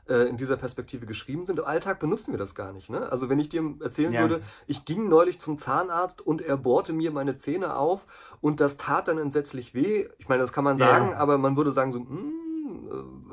äh, 0.09 0.29
in 0.29 0.37
dieser 0.37 0.57
Perspektive 0.57 1.07
geschrieben 1.07 1.47
sind. 1.47 1.59
Im 1.61 1.65
Alltag 1.65 2.01
benutzen 2.01 2.33
wir 2.33 2.39
das 2.39 2.55
gar 2.57 2.73
nicht. 2.73 2.91
Ne? 2.91 3.11
Also 3.11 3.29
wenn 3.29 3.39
ich 3.39 3.49
dir 3.49 3.75
erzählen 3.81 4.13
ja. 4.13 4.23
würde, 4.23 4.43
ich 4.67 4.85
ging 4.85 5.09
neulich 5.09 5.39
zum 5.39 5.59
Zahnarzt 5.59 6.21
und 6.21 6.43
er 6.43 6.57
bohrte 6.57 6.93
mir 6.93 7.13
meine 7.13 7.37
Zähne 7.37 7.77
auf 7.77 8.07
und 8.41 8.61
das 8.61 8.77
tat 8.77 9.09
dann 9.09 9.19
entsetzlich 9.19 9.75
weh. 9.75 10.09
Ich 10.19 10.29
meine, 10.29 10.43
das 10.43 10.53
kann 10.53 10.65
man 10.65 10.79
sagen, 10.79 11.11
ja. 11.11 11.17
aber 11.17 11.39
man 11.39 11.57
würde 11.57 11.71
sagen 11.71 11.93
so, 11.93 12.01
hm, 12.01 12.07
äh, 12.09 12.46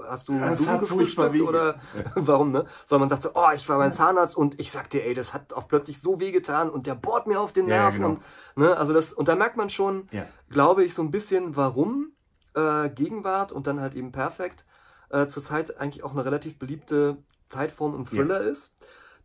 hast 0.07 0.27
du 0.27 0.33
das 0.33 0.67
hat 0.67 0.81
gefrühstückt 0.81 1.41
oder 1.41 1.75
ja. 1.95 2.11
warum, 2.15 2.51
ne? 2.51 2.65
Sondern 2.85 3.07
man 3.07 3.09
sagt 3.09 3.23
so, 3.23 3.29
oh, 3.35 3.49
ich 3.55 3.67
war 3.69 3.77
beim 3.77 3.93
Zahnarzt 3.93 4.35
und 4.35 4.59
ich 4.59 4.71
sag 4.71 4.89
dir, 4.89 5.05
ey, 5.05 5.13
das 5.13 5.33
hat 5.33 5.53
auch 5.53 5.67
plötzlich 5.67 6.01
so 6.01 6.19
weh 6.19 6.31
getan 6.31 6.69
und 6.69 6.87
der 6.87 6.95
bohrt 6.95 7.27
mir 7.27 7.39
auf 7.39 7.53
den 7.53 7.65
Nerven 7.65 8.01
ja, 8.01 8.07
genau. 8.07 8.19
und, 8.55 8.63
ne? 8.63 8.77
Also 8.77 8.93
das, 8.93 9.13
und 9.13 9.27
da 9.27 9.35
merkt 9.35 9.57
man 9.57 9.69
schon, 9.69 10.07
ja. 10.11 10.25
glaube 10.49 10.83
ich, 10.83 10.93
so 10.93 11.01
ein 11.01 11.11
bisschen, 11.11 11.55
warum 11.55 12.13
äh, 12.53 12.89
Gegenwart 12.89 13.51
und 13.51 13.67
dann 13.67 13.79
halt 13.79 13.95
eben 13.95 14.11
Perfekt 14.11 14.65
äh, 15.09 15.27
zurzeit 15.27 15.79
eigentlich 15.79 16.03
auch 16.03 16.11
eine 16.11 16.25
relativ 16.25 16.57
beliebte 16.57 17.17
Zeitform 17.49 17.95
im 17.95 18.05
Thriller 18.05 18.41
ist. 18.41 18.75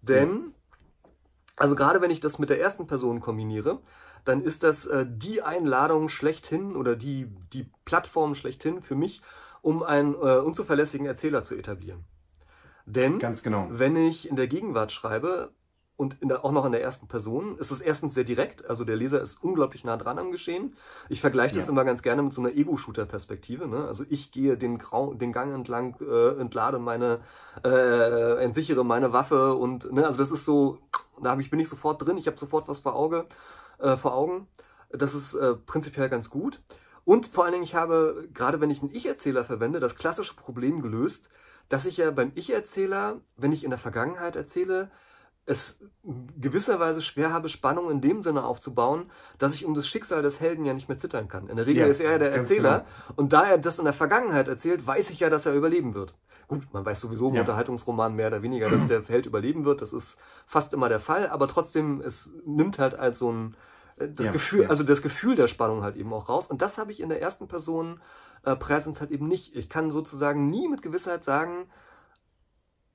Denn, 0.02 0.54
also 1.56 1.74
gerade 1.74 2.00
wenn 2.00 2.10
ich 2.10 2.20
das 2.20 2.38
mit 2.38 2.50
der 2.50 2.60
ersten 2.60 2.86
Person 2.86 3.20
kombiniere, 3.20 3.80
dann 4.24 4.42
ist 4.42 4.62
das 4.62 4.86
äh, 4.86 5.06
die 5.08 5.42
Einladung 5.42 6.08
schlechthin 6.08 6.76
oder 6.76 6.96
die, 6.96 7.28
die 7.52 7.70
Plattform 7.84 8.34
schlechthin 8.34 8.82
für 8.82 8.94
mich, 8.94 9.22
um 9.62 9.82
einen 9.82 10.14
äh, 10.14 10.38
unzuverlässigen 10.38 11.06
Erzähler 11.06 11.42
zu 11.44 11.54
etablieren. 11.54 12.04
Denn 12.86 13.18
Ganz 13.18 13.42
genau. 13.42 13.68
wenn 13.70 13.96
ich 13.96 14.28
in 14.28 14.36
der 14.36 14.46
Gegenwart 14.46 14.92
schreibe 14.92 15.50
und 15.98 16.16
der, 16.22 16.44
auch 16.44 16.52
noch 16.52 16.64
in 16.64 16.72
der 16.72 16.80
ersten 16.80 17.08
Person, 17.08 17.58
ist 17.58 17.72
es 17.72 17.80
erstens 17.80 18.14
sehr 18.14 18.22
direkt, 18.22 18.64
also 18.70 18.84
der 18.84 18.94
Leser 18.96 19.20
ist 19.20 19.42
unglaublich 19.42 19.82
nah 19.82 19.96
dran 19.96 20.18
am 20.18 20.30
Geschehen. 20.30 20.76
Ich 21.08 21.20
vergleiche 21.20 21.56
das 21.56 21.66
ja. 21.66 21.72
immer 21.72 21.84
ganz 21.84 22.02
gerne 22.02 22.22
mit 22.22 22.32
so 22.32 22.40
einer 22.40 22.54
Ego-Shooter-Perspektive. 22.54 23.66
Ne? 23.66 23.84
Also 23.84 24.04
ich 24.08 24.30
gehe 24.30 24.56
den, 24.56 24.78
Grau, 24.78 25.12
den 25.12 25.32
Gang 25.32 25.52
entlang, 25.52 25.96
äh, 26.00 26.40
entlade 26.40 26.78
meine, 26.78 27.18
äh, 27.64 28.42
entsichere 28.42 28.84
meine 28.84 29.12
Waffe 29.12 29.54
und 29.54 29.92
ne, 29.92 30.06
also 30.06 30.18
das 30.18 30.30
ist 30.30 30.44
so, 30.44 30.78
da 31.20 31.32
hab 31.32 31.40
ich, 31.40 31.50
bin 31.50 31.58
ich 31.58 31.68
sofort 31.68 32.00
drin, 32.06 32.16
ich 32.16 32.28
habe 32.28 32.38
sofort 32.38 32.68
was 32.68 32.78
vor 32.78 32.94
Auge, 32.94 33.26
äh, 33.80 33.96
vor 33.96 34.14
Augen. 34.14 34.46
Das 34.90 35.14
ist 35.14 35.34
äh, 35.34 35.54
prinzipiell 35.54 36.08
ganz 36.08 36.30
gut. 36.30 36.62
Und 37.08 37.26
vor 37.26 37.44
allen 37.44 37.54
Dingen, 37.54 37.64
ich 37.64 37.74
habe, 37.74 38.28
gerade 38.34 38.60
wenn 38.60 38.68
ich 38.68 38.82
einen 38.82 38.94
Ich-Erzähler 38.94 39.42
verwende, 39.42 39.80
das 39.80 39.96
klassische 39.96 40.36
Problem 40.36 40.82
gelöst, 40.82 41.30
dass 41.70 41.86
ich 41.86 41.96
ja 41.96 42.10
beim 42.10 42.32
Ich-Erzähler, 42.34 43.22
wenn 43.38 43.50
ich 43.50 43.64
in 43.64 43.70
der 43.70 43.78
Vergangenheit 43.78 44.36
erzähle, 44.36 44.90
es 45.46 45.80
gewisserweise 46.38 47.00
schwer 47.00 47.32
habe, 47.32 47.48
Spannung 47.48 47.90
in 47.90 48.02
dem 48.02 48.20
Sinne 48.22 48.44
aufzubauen, 48.44 49.10
dass 49.38 49.54
ich 49.54 49.64
um 49.64 49.72
das 49.72 49.88
Schicksal 49.88 50.20
des 50.20 50.38
Helden 50.38 50.66
ja 50.66 50.74
nicht 50.74 50.90
mehr 50.90 50.98
zittern 50.98 51.28
kann. 51.28 51.48
In 51.48 51.56
der 51.56 51.66
Regel 51.66 51.84
ja, 51.84 51.86
ist 51.86 52.02
er 52.02 52.10
ja 52.10 52.18
der 52.18 52.30
Erzähler 52.34 52.80
genau. 52.80 53.14
und 53.16 53.32
da 53.32 53.48
er 53.48 53.56
das 53.56 53.78
in 53.78 53.86
der 53.86 53.94
Vergangenheit 53.94 54.46
erzählt, 54.46 54.86
weiß 54.86 55.08
ich 55.08 55.20
ja, 55.20 55.30
dass 55.30 55.46
er 55.46 55.54
überleben 55.54 55.94
wird. 55.94 56.12
Gut, 56.46 56.66
man 56.74 56.84
weiß 56.84 57.00
sowieso 57.00 57.30
im 57.30 57.36
ja. 57.36 57.40
Unterhaltungsroman 57.40 58.14
mehr 58.16 58.26
oder 58.26 58.42
weniger, 58.42 58.68
dass 58.68 58.86
der 58.86 59.02
Held 59.04 59.24
überleben 59.24 59.64
wird. 59.64 59.80
Das 59.80 59.94
ist 59.94 60.18
fast 60.46 60.74
immer 60.74 60.90
der 60.90 61.00
Fall, 61.00 61.30
aber 61.30 61.48
trotzdem, 61.48 62.02
es 62.02 62.30
nimmt 62.44 62.78
halt 62.78 62.94
als 62.94 63.18
so 63.18 63.32
ein 63.32 63.56
das 63.98 64.26
ja, 64.26 64.32
Gefühl, 64.32 64.62
ja. 64.62 64.68
also 64.68 64.84
das 64.84 65.02
Gefühl 65.02 65.34
der 65.34 65.48
Spannung 65.48 65.82
halt 65.82 65.96
eben 65.96 66.12
auch 66.12 66.28
raus. 66.28 66.48
Und 66.48 66.62
das 66.62 66.78
habe 66.78 66.92
ich 66.92 67.00
in 67.00 67.08
der 67.08 67.20
ersten 67.20 67.48
Person 67.48 68.00
äh, 68.44 68.56
Präsenz 68.56 69.00
halt 69.00 69.10
eben 69.10 69.28
nicht. 69.28 69.54
Ich 69.56 69.68
kann 69.68 69.90
sozusagen 69.90 70.48
nie 70.48 70.68
mit 70.68 70.82
Gewissheit 70.82 71.24
sagen, 71.24 71.68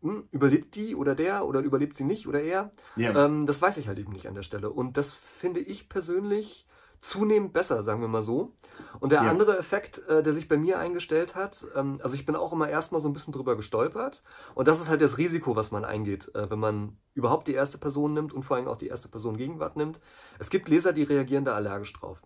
hm, 0.01 0.27
überlebt 0.31 0.75
die 0.75 0.95
oder 0.95 1.15
der 1.15 1.45
oder 1.45 1.61
überlebt 1.61 1.97
sie 1.97 2.03
nicht 2.03 2.27
oder 2.27 2.41
er? 2.41 2.71
Ja. 2.95 3.25
Ähm, 3.25 3.45
das 3.45 3.61
weiß 3.61 3.77
ich 3.77 3.87
halt 3.87 3.99
eben 3.99 4.11
nicht 4.11 4.27
an 4.27 4.35
der 4.35 4.43
Stelle. 4.43 4.69
Und 4.69 4.97
das 4.97 5.13
finde 5.13 5.59
ich 5.59 5.89
persönlich 5.89 6.65
zunehmend 7.03 7.53
besser, 7.53 7.83
sagen 7.83 8.01
wir 8.01 8.07
mal 8.07 8.23
so. 8.23 8.53
Und 8.99 9.11
der 9.11 9.23
Ja. 9.23 9.29
andere 9.29 9.57
Effekt, 9.57 9.99
äh, 10.07 10.23
der 10.23 10.33
sich 10.33 10.47
bei 10.47 10.57
mir 10.57 10.79
eingestellt 10.79 11.35
hat, 11.35 11.67
ähm, 11.75 11.99
also 12.01 12.15
ich 12.15 12.25
bin 12.25 12.35
auch 12.35 12.53
immer 12.53 12.69
erstmal 12.69 13.01
so 13.01 13.09
ein 13.09 13.13
bisschen 13.13 13.33
drüber 13.33 13.55
gestolpert. 13.55 14.23
Und 14.55 14.67
das 14.67 14.79
ist 14.79 14.89
halt 14.89 15.01
das 15.01 15.17
Risiko, 15.17 15.55
was 15.55 15.71
man 15.71 15.85
eingeht, 15.85 16.33
äh, 16.33 16.49
wenn 16.49 16.59
man 16.59 16.97
überhaupt 17.13 17.47
die 17.47 17.53
erste 17.53 17.77
Person 17.77 18.13
nimmt 18.13 18.33
und 18.33 18.43
vor 18.43 18.57
allem 18.57 18.67
auch 18.67 18.77
die 18.77 18.87
erste 18.87 19.09
Person 19.09 19.37
Gegenwart 19.37 19.75
nimmt. 19.75 19.99
Es 20.39 20.49
gibt 20.49 20.69
Leser, 20.69 20.93
die 20.93 21.03
reagieren 21.03 21.45
da 21.45 21.53
allergisch 21.55 21.93
drauf. 21.93 22.21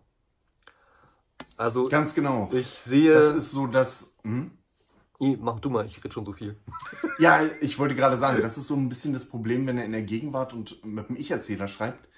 Also 1.56 1.88
Ganz 1.88 2.14
genau. 2.14 2.48
ich 2.52 2.68
sehe. 2.78 3.12
Das 3.12 3.34
ist 3.34 3.50
so 3.50 3.66
das. 3.66 4.16
Hm? 4.22 4.52
I, 5.20 5.36
mach 5.40 5.58
du 5.58 5.68
mal, 5.70 5.84
ich 5.84 5.98
rede 6.04 6.12
schon 6.14 6.24
so 6.24 6.32
viel. 6.32 6.56
Ja, 7.18 7.40
ich 7.60 7.80
wollte 7.80 7.96
gerade 7.96 8.16
sagen, 8.16 8.40
das 8.42 8.56
ist 8.56 8.68
so 8.68 8.76
ein 8.76 8.88
bisschen 8.88 9.12
das 9.12 9.28
Problem, 9.28 9.66
wenn 9.66 9.76
er 9.76 9.84
in 9.84 9.90
der 9.90 10.02
Gegenwart 10.02 10.52
und 10.52 10.84
mit 10.84 11.08
dem 11.08 11.16
Ich-Erzähler 11.16 11.66
schreibt. 11.66 12.08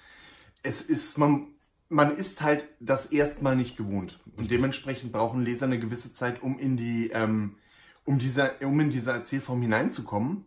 Es 0.61 0.83
ist, 0.83 1.17
man, 1.17 1.47
man 1.91 2.15
ist 2.15 2.41
halt 2.41 2.65
das 2.79 3.07
erstmal 3.07 3.55
nicht 3.55 3.75
gewohnt. 3.75 4.19
Und 4.37 4.49
dementsprechend 4.49 5.11
brauchen 5.11 5.43
Leser 5.43 5.65
eine 5.65 5.79
gewisse 5.79 6.13
Zeit, 6.13 6.41
um 6.41 6.57
in 6.57 6.77
die, 6.77 7.11
ähm, 7.13 7.57
um 8.05 8.17
diese, 8.17 8.53
um 8.61 8.79
in 8.79 8.89
diese 8.89 9.11
Erzählform 9.11 9.61
hineinzukommen. 9.61 10.45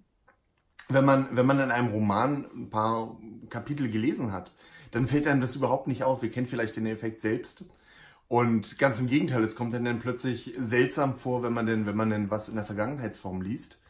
Wenn 0.89 1.05
man, 1.05 1.29
wenn 1.33 1.47
man 1.47 1.61
in 1.61 1.71
einem 1.71 1.93
Roman 1.93 2.47
ein 2.55 2.71
paar 2.71 3.19
Kapitel 3.51 3.91
gelesen 3.91 4.33
hat, 4.33 4.53
dann 4.91 5.07
fällt 5.07 5.27
einem 5.27 5.43
das 5.43 5.55
überhaupt 5.55 5.87
nicht 5.87 6.03
auf. 6.03 6.23
Wir 6.23 6.31
kennen 6.31 6.47
vielleicht 6.47 6.77
den 6.77 6.87
Effekt 6.87 7.21
selbst. 7.21 7.65
Und 8.27 8.79
ganz 8.79 8.99
im 8.99 9.07
Gegenteil, 9.07 9.45
es 9.45 9.55
kommt 9.55 9.75
dann, 9.75 9.85
dann 9.85 10.01
plötzlich 10.01 10.55
seltsam 10.59 11.15
vor, 11.15 11.43
wenn 11.43 11.53
man 11.53 11.67
denn, 11.67 11.85
wenn 11.85 11.97
man 11.97 12.11
denn 12.11 12.31
was 12.31 12.49
in 12.49 12.55
der 12.55 12.65
Vergangenheitsform 12.65 13.43
liest. 13.43 13.83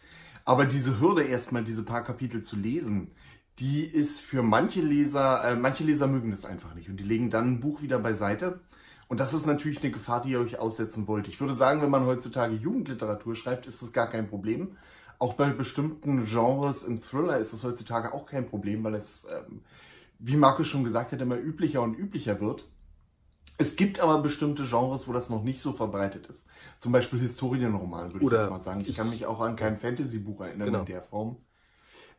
Aber 0.45 0.67
diese 0.67 1.01
Hürde, 1.01 1.23
erstmal 1.23 1.63
diese 1.63 1.85
paar 1.85 2.03
Kapitel 2.03 2.43
zu 2.43 2.57
lesen, 2.57 3.13
die 3.59 3.85
ist 3.85 4.21
für 4.21 4.43
manche 4.43 4.81
Leser, 4.81 5.45
äh, 5.45 5.57
manche 5.57 5.85
Leser 5.85 6.07
mögen 6.07 6.31
das 6.31 6.45
einfach 6.45 6.75
nicht 6.75 6.89
und 6.89 6.97
die 6.97 7.05
legen 7.05 7.31
dann 7.31 7.53
ein 7.55 7.61
Buch 7.61 7.83
wieder 7.83 7.99
beiseite. 7.99 8.61
Und 9.07 9.21
das 9.21 9.35
ist 9.35 9.47
natürlich 9.47 9.83
eine 9.83 9.93
Gefahr, 9.93 10.23
die 10.23 10.31
ihr 10.31 10.41
euch 10.41 10.59
aussetzen 10.59 11.07
wollt. 11.07 11.29
Ich 11.29 11.39
würde 11.39 11.53
sagen, 11.55 11.83
wenn 11.83 11.91
man 11.91 12.07
heutzutage 12.07 12.55
Jugendliteratur 12.55 13.37
schreibt, 13.37 13.67
ist 13.67 13.83
das 13.83 13.93
gar 13.93 14.11
kein 14.11 14.29
Problem. 14.29 14.77
Auch 15.19 15.35
bei 15.35 15.51
bestimmten 15.51 16.25
Genres 16.27 16.83
im 16.83 17.01
Thriller 17.01 17.39
ist 17.39 17.53
das 17.53 17.63
heutzutage 17.65 18.13
auch 18.13 18.27
kein 18.27 18.47
Problem, 18.47 18.83
weil 18.83 18.95
es, 18.95 19.27
ähm, 19.31 19.61
wie 20.19 20.37
Markus 20.37 20.67
schon 20.69 20.85
gesagt 20.85 21.13
hat, 21.13 21.21
immer 21.21 21.37
üblicher 21.37 21.83
und 21.83 21.97
üblicher 21.97 22.41
wird. 22.41 22.67
Es 23.57 23.77
gibt 23.77 24.01
aber 24.01 24.21
bestimmte 24.21 24.65
Genres, 24.65 25.07
wo 25.07 25.13
das 25.13 25.31
noch 25.31 25.45
nicht 25.45 25.61
so 25.61 25.73
verbreitet 25.73 26.27
ist. 26.27 26.45
Zum 26.79 26.91
Beispiel 26.91 27.21
Historienroman, 27.21 28.13
würde 28.13 28.25
Oder 28.25 28.39
ich 28.39 28.43
jetzt 28.45 28.51
mal 28.51 28.59
sagen. 28.59 28.83
Ich 28.85 28.97
kann 28.97 29.11
mich 29.11 29.27
auch 29.27 29.41
an 29.41 29.55
kein 29.55 29.79
Fantasy-Buch 29.79 30.41
erinnern 30.41 30.67
Genau. 30.67 30.81
in 30.81 30.87
der 30.87 31.03
Form. 31.03 31.37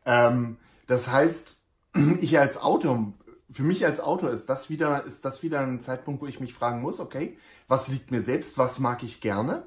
Ähm, 0.06 0.56
das 0.86 1.08
heißt, 1.08 1.56
ich 2.20 2.38
als 2.38 2.58
Autor, 2.60 3.12
für 3.50 3.62
mich 3.62 3.84
als 3.84 4.00
Autor 4.00 4.30
ist 4.30 4.46
das 4.48 4.70
wieder, 4.70 5.04
ist 5.04 5.24
das 5.24 5.42
wieder 5.42 5.60
ein 5.60 5.80
Zeitpunkt, 5.80 6.22
wo 6.22 6.26
ich 6.26 6.40
mich 6.40 6.54
fragen 6.54 6.82
muss, 6.82 7.00
okay, 7.00 7.38
was 7.68 7.88
liegt 7.88 8.10
mir 8.10 8.20
selbst, 8.20 8.58
was 8.58 8.78
mag 8.78 9.02
ich 9.02 9.20
gerne 9.20 9.66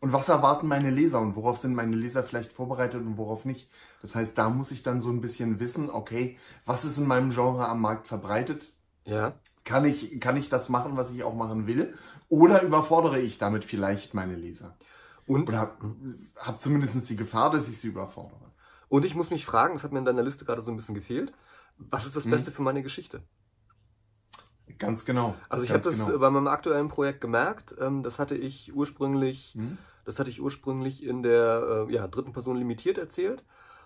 und 0.00 0.12
was 0.12 0.28
erwarten 0.28 0.68
meine 0.68 0.90
Leser 0.90 1.20
und 1.20 1.36
worauf 1.36 1.58
sind 1.58 1.74
meine 1.74 1.96
Leser 1.96 2.22
vielleicht 2.22 2.52
vorbereitet 2.52 3.00
und 3.00 3.16
worauf 3.16 3.44
nicht. 3.44 3.70
Das 4.02 4.14
heißt, 4.14 4.36
da 4.36 4.50
muss 4.50 4.70
ich 4.70 4.82
dann 4.82 5.00
so 5.00 5.08
ein 5.08 5.22
bisschen 5.22 5.60
wissen, 5.60 5.88
okay, 5.88 6.36
was 6.66 6.84
ist 6.84 6.98
in 6.98 7.06
meinem 7.06 7.30
Genre 7.30 7.66
am 7.68 7.80
Markt 7.80 8.06
verbreitet? 8.06 8.70
Ja. 9.06 9.34
Kann 9.64 9.86
ich, 9.86 10.20
kann 10.20 10.36
ich 10.36 10.50
das 10.50 10.68
machen, 10.68 10.96
was 10.96 11.10
ich 11.10 11.24
auch 11.24 11.34
machen 11.34 11.66
will? 11.66 11.94
Oder 12.28 12.62
überfordere 12.62 13.18
ich 13.18 13.38
damit 13.38 13.64
vielleicht 13.64 14.12
meine 14.12 14.34
Leser? 14.34 14.76
Und, 15.26 15.48
Oder 15.48 15.58
habe 15.58 15.72
hab 16.36 16.60
zumindest 16.60 17.08
die 17.08 17.16
Gefahr, 17.16 17.50
dass 17.50 17.68
ich 17.68 17.78
sie 17.78 17.88
überfordere. 17.88 18.43
Und 18.94 19.04
ich 19.04 19.16
muss 19.16 19.32
mich 19.32 19.44
fragen, 19.44 19.74
das 19.74 19.82
hat 19.82 19.90
mir 19.90 19.98
in 19.98 20.04
deiner 20.04 20.22
Liste 20.22 20.44
gerade 20.44 20.62
so 20.62 20.70
ein 20.70 20.76
bisschen 20.76 20.94
gefehlt, 20.94 21.32
was 21.78 22.06
ist 22.06 22.14
das 22.14 22.30
Beste 22.30 22.52
für 22.52 22.62
meine 22.62 22.80
Geschichte? 22.80 23.22
Ganz 24.78 25.04
genau. 25.04 25.34
Also 25.48 25.64
ich 25.64 25.70
habe 25.70 25.82
das 25.82 26.06
genau. 26.06 26.16
bei 26.16 26.30
meinem 26.30 26.46
aktuellen 26.46 26.86
Projekt 26.86 27.20
gemerkt. 27.20 27.74
Ähm, 27.80 28.04
das 28.04 28.20
hatte 28.20 28.36
ich 28.36 28.72
ursprünglich, 28.72 29.54
Hm? 29.54 29.78
das 30.04 30.20
hatte 30.20 30.30
ich 30.30 30.40
ursprünglich 30.40 31.02
in 31.02 31.24
der 31.24 31.86
äh, 31.88 31.92
ja, 31.92 32.06
dritten 32.06 32.32
Person 32.32 32.56
limitiert 32.56 32.96
erzählt. 32.96 33.42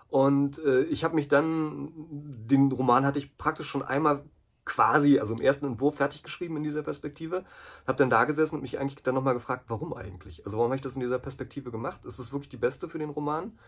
Und 0.09 0.59
äh, 0.59 0.83
ich 0.83 1.05
habe 1.05 1.15
mich 1.15 1.29
dann, 1.29 1.91
den 2.11 2.71
Roman 2.71 3.07
hatte 3.07 3.19
ich 3.19 3.39
praktisch 3.39 3.67
schon 3.67 3.83
einmal 3.83 4.25
quasi, 4.67 5.21
also 5.21 5.33
im 5.33 5.41
ersten 5.41 5.65
Entwurf 5.65 5.97
fertig 5.97 6.23
geschrieben 6.23 6.59
in 6.59 6.65
dieser 6.65 6.83
Perspektive. 6.83 7.47
Habe 7.87 7.97
dann 7.97 8.11
da 8.11 8.27
gesessen 8.27 8.57
und 8.57 8.61
mich 8.61 8.79
eigentlich 8.79 9.03
dann 9.03 9.15
nochmal 9.15 9.33
gefragt, 9.33 9.65
warum 9.69 9.95
eigentlich? 9.95 10.45
Also 10.45 10.59
warum 10.59 10.71
habe 10.71 10.77
ich 10.77 10.83
das 10.83 10.97
in 10.97 11.01
dieser 11.01 11.19
Perspektive 11.19 11.71
gemacht? 11.71 12.05
Ist 12.05 12.19
das 12.19 12.31
wirklich 12.31 12.51
die 12.51 12.59
beste 12.59 12.91
für 12.91 12.99
den 12.99 13.09
Roman? 13.09 13.59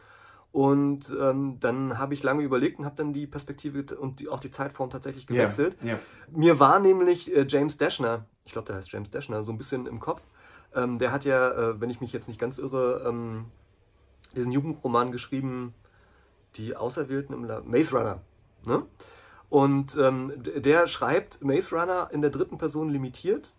Und 0.52 1.14
ähm, 1.20 1.58
dann 1.60 1.98
habe 1.98 2.14
ich 2.14 2.22
lange 2.24 2.42
überlegt 2.42 2.78
und 2.80 2.84
habe 2.84 2.96
dann 2.96 3.12
die 3.12 3.26
Perspektive 3.26 3.96
und 3.96 4.18
die, 4.18 4.28
auch 4.28 4.40
die 4.40 4.50
Zeitform 4.50 4.90
tatsächlich 4.90 5.26
gewechselt. 5.26 5.76
Ja, 5.82 5.90
ja. 5.90 5.98
Mir 6.32 6.58
war 6.58 6.80
nämlich 6.80 7.34
äh, 7.34 7.46
James 7.48 7.76
Dashner, 7.76 8.26
ich 8.44 8.52
glaube, 8.52 8.66
der 8.66 8.76
heißt 8.76 8.90
James 8.90 9.10
Dashner, 9.10 9.44
so 9.44 9.52
ein 9.52 9.58
bisschen 9.58 9.86
im 9.86 10.00
Kopf. 10.00 10.22
Ähm, 10.74 10.98
der 10.98 11.12
hat 11.12 11.24
ja, 11.24 11.50
äh, 11.50 11.80
wenn 11.80 11.90
ich 11.90 12.00
mich 12.00 12.12
jetzt 12.12 12.26
nicht 12.26 12.40
ganz 12.40 12.58
irre, 12.58 13.04
ähm, 13.06 13.46
diesen 14.34 14.52
Jugendroman 14.52 15.12
geschrieben, 15.12 15.74
Die 16.56 16.76
Auserwählten 16.76 17.32
im 17.32 17.44
La 17.44 17.60
Maze 17.64 17.96
Runner. 17.96 18.20
Ne? 18.64 18.84
Und 19.48 19.96
ähm, 19.96 20.32
der 20.36 20.88
schreibt 20.88 21.42
Maze 21.42 21.76
Runner 21.76 22.08
in 22.12 22.22
der 22.22 22.30
dritten 22.30 22.58
Person 22.58 22.88
limitiert, 22.88 23.52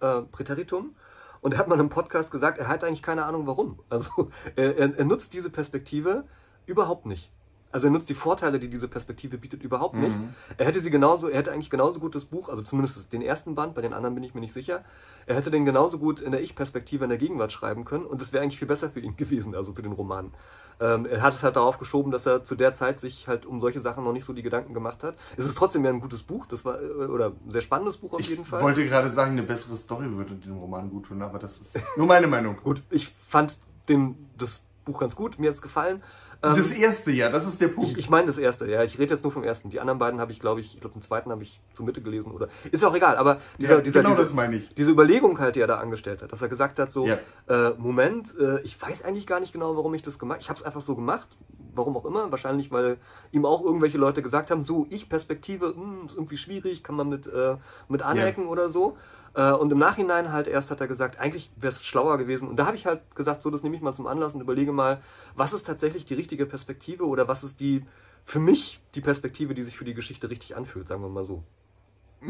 äh, 0.00 0.22
Präteritum. 0.22 0.96
Und 1.42 1.52
er 1.52 1.58
hat 1.58 1.68
mal 1.68 1.78
im 1.80 1.88
Podcast 1.88 2.30
gesagt, 2.30 2.58
er 2.58 2.68
hat 2.68 2.84
eigentlich 2.84 3.02
keine 3.02 3.24
Ahnung 3.24 3.46
warum. 3.46 3.80
Also 3.90 4.30
er, 4.56 4.78
er, 4.78 4.96
er 4.96 5.04
nutzt 5.04 5.34
diese 5.34 5.50
Perspektive 5.50 6.24
überhaupt 6.64 7.04
nicht. 7.04 7.30
Also 7.72 7.88
er 7.88 7.90
nutzt 7.90 8.08
die 8.10 8.14
Vorteile, 8.14 8.58
die 8.58 8.68
diese 8.68 8.86
Perspektive 8.86 9.38
bietet, 9.38 9.62
überhaupt 9.62 9.94
nicht. 9.94 10.16
Mhm. 10.16 10.34
Er 10.58 10.66
hätte 10.66 10.80
sie 10.82 10.90
genauso, 10.90 11.28
er 11.28 11.38
hätte 11.38 11.52
eigentlich 11.52 11.70
genauso 11.70 12.00
gut 12.00 12.14
das 12.14 12.26
Buch, 12.26 12.48
also 12.48 12.62
zumindest 12.62 13.12
den 13.12 13.22
ersten 13.22 13.54
Band, 13.54 13.74
bei 13.74 13.80
den 13.80 13.94
anderen 13.94 14.14
bin 14.14 14.22
ich 14.24 14.34
mir 14.34 14.40
nicht 14.40 14.52
sicher, 14.52 14.84
er 15.26 15.36
hätte 15.36 15.50
den 15.50 15.64
genauso 15.64 15.98
gut 15.98 16.20
in 16.20 16.32
der 16.32 16.42
Ich-Perspektive 16.42 17.04
in 17.04 17.08
der 17.10 17.18
Gegenwart 17.18 17.50
schreiben 17.50 17.84
können 17.84 18.04
und 18.04 18.20
das 18.20 18.32
wäre 18.32 18.42
eigentlich 18.42 18.58
viel 18.58 18.68
besser 18.68 18.90
für 18.90 19.00
ihn 19.00 19.16
gewesen, 19.16 19.54
also 19.54 19.72
für 19.72 19.82
den 19.82 19.92
Roman. 19.92 20.32
Ähm, 20.80 21.06
er 21.06 21.22
hat 21.22 21.34
es 21.34 21.42
halt 21.42 21.56
darauf 21.56 21.78
geschoben, 21.78 22.10
dass 22.10 22.26
er 22.26 22.44
zu 22.44 22.56
der 22.56 22.74
Zeit 22.74 23.00
sich 23.00 23.28
halt 23.28 23.46
um 23.46 23.60
solche 23.60 23.80
Sachen 23.80 24.04
noch 24.04 24.12
nicht 24.12 24.24
so 24.24 24.32
die 24.32 24.42
Gedanken 24.42 24.74
gemacht 24.74 25.04
hat. 25.04 25.16
Es 25.36 25.46
ist 25.46 25.56
trotzdem 25.56 25.84
ja 25.84 25.90
ein 25.90 26.00
gutes 26.00 26.22
Buch, 26.22 26.46
das 26.46 26.64
war, 26.64 26.80
äh, 26.80 26.86
oder 26.86 27.28
ein 27.28 27.50
sehr 27.50 27.60
spannendes 27.60 27.98
Buch 27.98 28.14
auf 28.14 28.20
jeden 28.20 28.42
Ich 28.42 28.48
Fall. 28.48 28.62
wollte 28.62 28.84
gerade 28.86 29.08
sagen, 29.08 29.32
eine 29.32 29.42
bessere 29.44 29.76
Story 29.76 30.10
würde 30.10 30.34
dem 30.34 30.56
Roman 30.56 30.90
gut 30.90 31.06
tun, 31.06 31.22
aber 31.22 31.38
das 31.38 31.60
ist 31.60 31.80
nur 31.96 32.06
meine 32.06 32.26
Meinung. 32.26 32.56
Gut, 32.64 32.82
ich 32.90 33.08
fand 33.28 33.56
den, 33.88 34.28
das 34.36 34.64
Buch 34.84 34.98
ganz 34.98 35.14
gut, 35.14 35.38
mir 35.38 35.48
hat 35.50 35.56
es 35.56 35.62
gefallen. 35.62 36.02
Ähm, 36.42 36.54
Das 36.54 36.70
erste, 36.72 37.10
ja, 37.12 37.30
das 37.30 37.46
ist 37.46 37.60
der 37.60 37.68
Punkt. 37.68 37.92
Ich, 37.92 37.98
ich 37.98 38.10
meine 38.10 38.26
das 38.26 38.36
erste, 38.38 38.66
ja. 38.68 38.82
Ich 38.82 38.98
rede 38.98 39.14
jetzt 39.14 39.22
nur 39.22 39.32
vom 39.32 39.44
ersten. 39.44 39.70
Die 39.70 39.78
anderen 39.80 39.98
beiden 39.98 40.20
habe 40.20 40.32
ich, 40.32 40.40
glaube 40.40 40.60
ich, 40.60 40.74
ich 40.74 40.80
glaube, 40.80 40.94
den 40.94 41.02
zweiten 41.02 41.30
habe 41.30 41.42
ich 41.42 41.60
zur 41.72 41.86
Mitte 41.86 42.00
gelesen 42.02 42.32
oder. 42.32 42.48
Ist 42.70 42.82
ja 42.82 42.88
auch 42.88 42.94
egal, 42.94 43.16
aber 43.16 43.38
dieser, 43.60 43.76
ja, 43.76 43.80
dieser, 43.80 44.00
genau 44.02 44.14
diese, 44.14 44.22
das 44.22 44.34
meine 44.34 44.56
ich. 44.56 44.74
diese 44.74 44.90
Überlegung 44.90 45.38
halt, 45.38 45.54
die 45.56 45.60
er 45.60 45.66
da 45.68 45.78
angestellt 45.78 46.22
hat, 46.22 46.32
dass 46.32 46.42
er 46.42 46.48
gesagt 46.48 46.78
hat, 46.78 46.92
so, 46.92 47.06
Ja. 47.06 47.18
äh, 47.48 47.74
Moment, 47.78 48.36
äh, 48.38 48.60
ich 48.62 48.80
weiß 48.80 49.04
eigentlich 49.04 49.26
gar 49.26 49.38
nicht 49.40 49.52
genau, 49.52 49.76
warum 49.76 49.94
ich 49.94 50.02
das 50.02 50.18
gemacht 50.18 50.38
Ich 50.40 50.48
habe 50.48 50.58
es 50.58 50.64
einfach 50.64 50.80
so 50.80 50.94
gemacht, 50.96 51.28
warum 51.74 51.96
auch 51.96 52.04
immer. 52.04 52.30
Wahrscheinlich, 52.30 52.70
weil 52.70 52.98
ihm 53.30 53.44
auch 53.44 53.62
irgendwelche 53.64 53.98
Leute 53.98 54.22
gesagt 54.22 54.50
haben, 54.50 54.64
so, 54.64 54.86
ich 54.90 55.08
Perspektive, 55.08 55.74
hm, 55.74 56.06
ist 56.06 56.14
irgendwie 56.14 56.36
schwierig, 56.36 56.82
kann 56.82 56.96
man 56.96 57.08
mit, 57.08 57.26
äh, 57.26 57.56
mit 57.88 58.02
anecken 58.02 58.46
oder 58.46 58.68
so. 58.68 58.96
Äh, 59.34 59.52
und 59.52 59.72
im 59.72 59.78
Nachhinein 59.78 60.32
halt 60.32 60.46
erst 60.46 60.70
hat 60.70 60.80
er 60.80 60.88
gesagt, 60.88 61.18
eigentlich 61.18 61.50
wäre 61.56 61.72
es 61.72 61.84
schlauer 61.84 62.18
gewesen. 62.18 62.48
Und 62.48 62.56
da 62.56 62.66
habe 62.66 62.76
ich 62.76 62.86
halt 62.86 63.00
gesagt, 63.14 63.42
so, 63.42 63.50
das 63.50 63.62
nehme 63.62 63.76
ich 63.76 63.82
mal 63.82 63.92
zum 63.94 64.06
Anlass 64.06 64.34
und 64.34 64.40
überlege 64.40 64.72
mal, 64.72 65.00
was 65.34 65.52
ist 65.52 65.66
tatsächlich 65.66 66.04
die 66.04 66.14
richtige 66.14 66.46
Perspektive 66.46 67.06
oder 67.06 67.28
was 67.28 67.44
ist 67.44 67.60
die, 67.60 67.84
für 68.24 68.40
mich, 68.40 68.80
die 68.94 69.00
Perspektive, 69.00 69.54
die 69.54 69.62
sich 69.62 69.76
für 69.76 69.84
die 69.84 69.94
Geschichte 69.94 70.30
richtig 70.30 70.56
anfühlt, 70.56 70.86
sagen 70.88 71.02
wir 71.02 71.08
mal 71.08 71.24
so. 71.24 71.42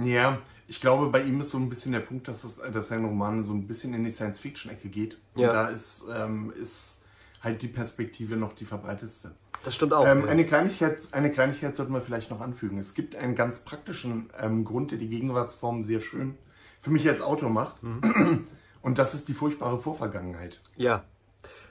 Ja, 0.04 0.38
ich 0.68 0.80
glaube, 0.80 1.08
bei 1.08 1.22
ihm 1.22 1.40
ist 1.40 1.50
so 1.50 1.58
ein 1.58 1.68
bisschen 1.68 1.92
der 1.92 2.00
Punkt, 2.00 2.28
dass, 2.28 2.44
es, 2.44 2.56
dass 2.72 2.88
sein 2.88 3.04
Roman 3.04 3.44
so 3.44 3.52
ein 3.52 3.66
bisschen 3.66 3.92
in 3.94 4.04
die 4.04 4.11
Science-Fiction-Ecke 4.11 4.88
geht. 4.88 5.18
Und 5.34 5.42
Ja. 5.42 5.52
da 5.52 5.68
ist, 5.68 6.04
ähm, 6.14 6.52
ist 6.61 7.01
halt 7.42 7.62
die 7.62 7.68
Perspektive 7.68 8.37
noch 8.37 8.54
die 8.54 8.64
verbreitetste. 8.64 9.32
Das 9.64 9.75
stimmt 9.75 9.92
auch. 9.92 10.06
Ähm, 10.06 10.22
ja. 10.22 10.28
eine, 10.28 10.46
Kleinigkeit, 10.46 11.08
eine 11.12 11.30
Kleinigkeit 11.30 11.75
sollten 11.76 11.92
wir 11.92 12.00
vielleicht 12.00 12.30
noch 12.30 12.40
anfügen. 12.40 12.78
Es 12.78 12.94
gibt 12.94 13.16
einen 13.16 13.34
ganz 13.34 13.61
praktischen 13.61 14.30
ähm, 14.40 14.64
Grund, 14.64 14.90
der 14.90 14.99
die 14.99 15.08
Gegenwartsform 15.08 15.82
sehr 15.82 16.00
schön 16.00 16.37
für 16.78 16.90
mich 16.90 17.08
als 17.08 17.22
Autor 17.22 17.50
macht. 17.50 17.82
Mhm. 17.82 18.46
Und 18.82 18.99
das 18.99 19.14
ist 19.14 19.28
die 19.28 19.34
furchtbare 19.34 19.78
Vorvergangenheit. 19.78 20.61
ja, 20.76 21.04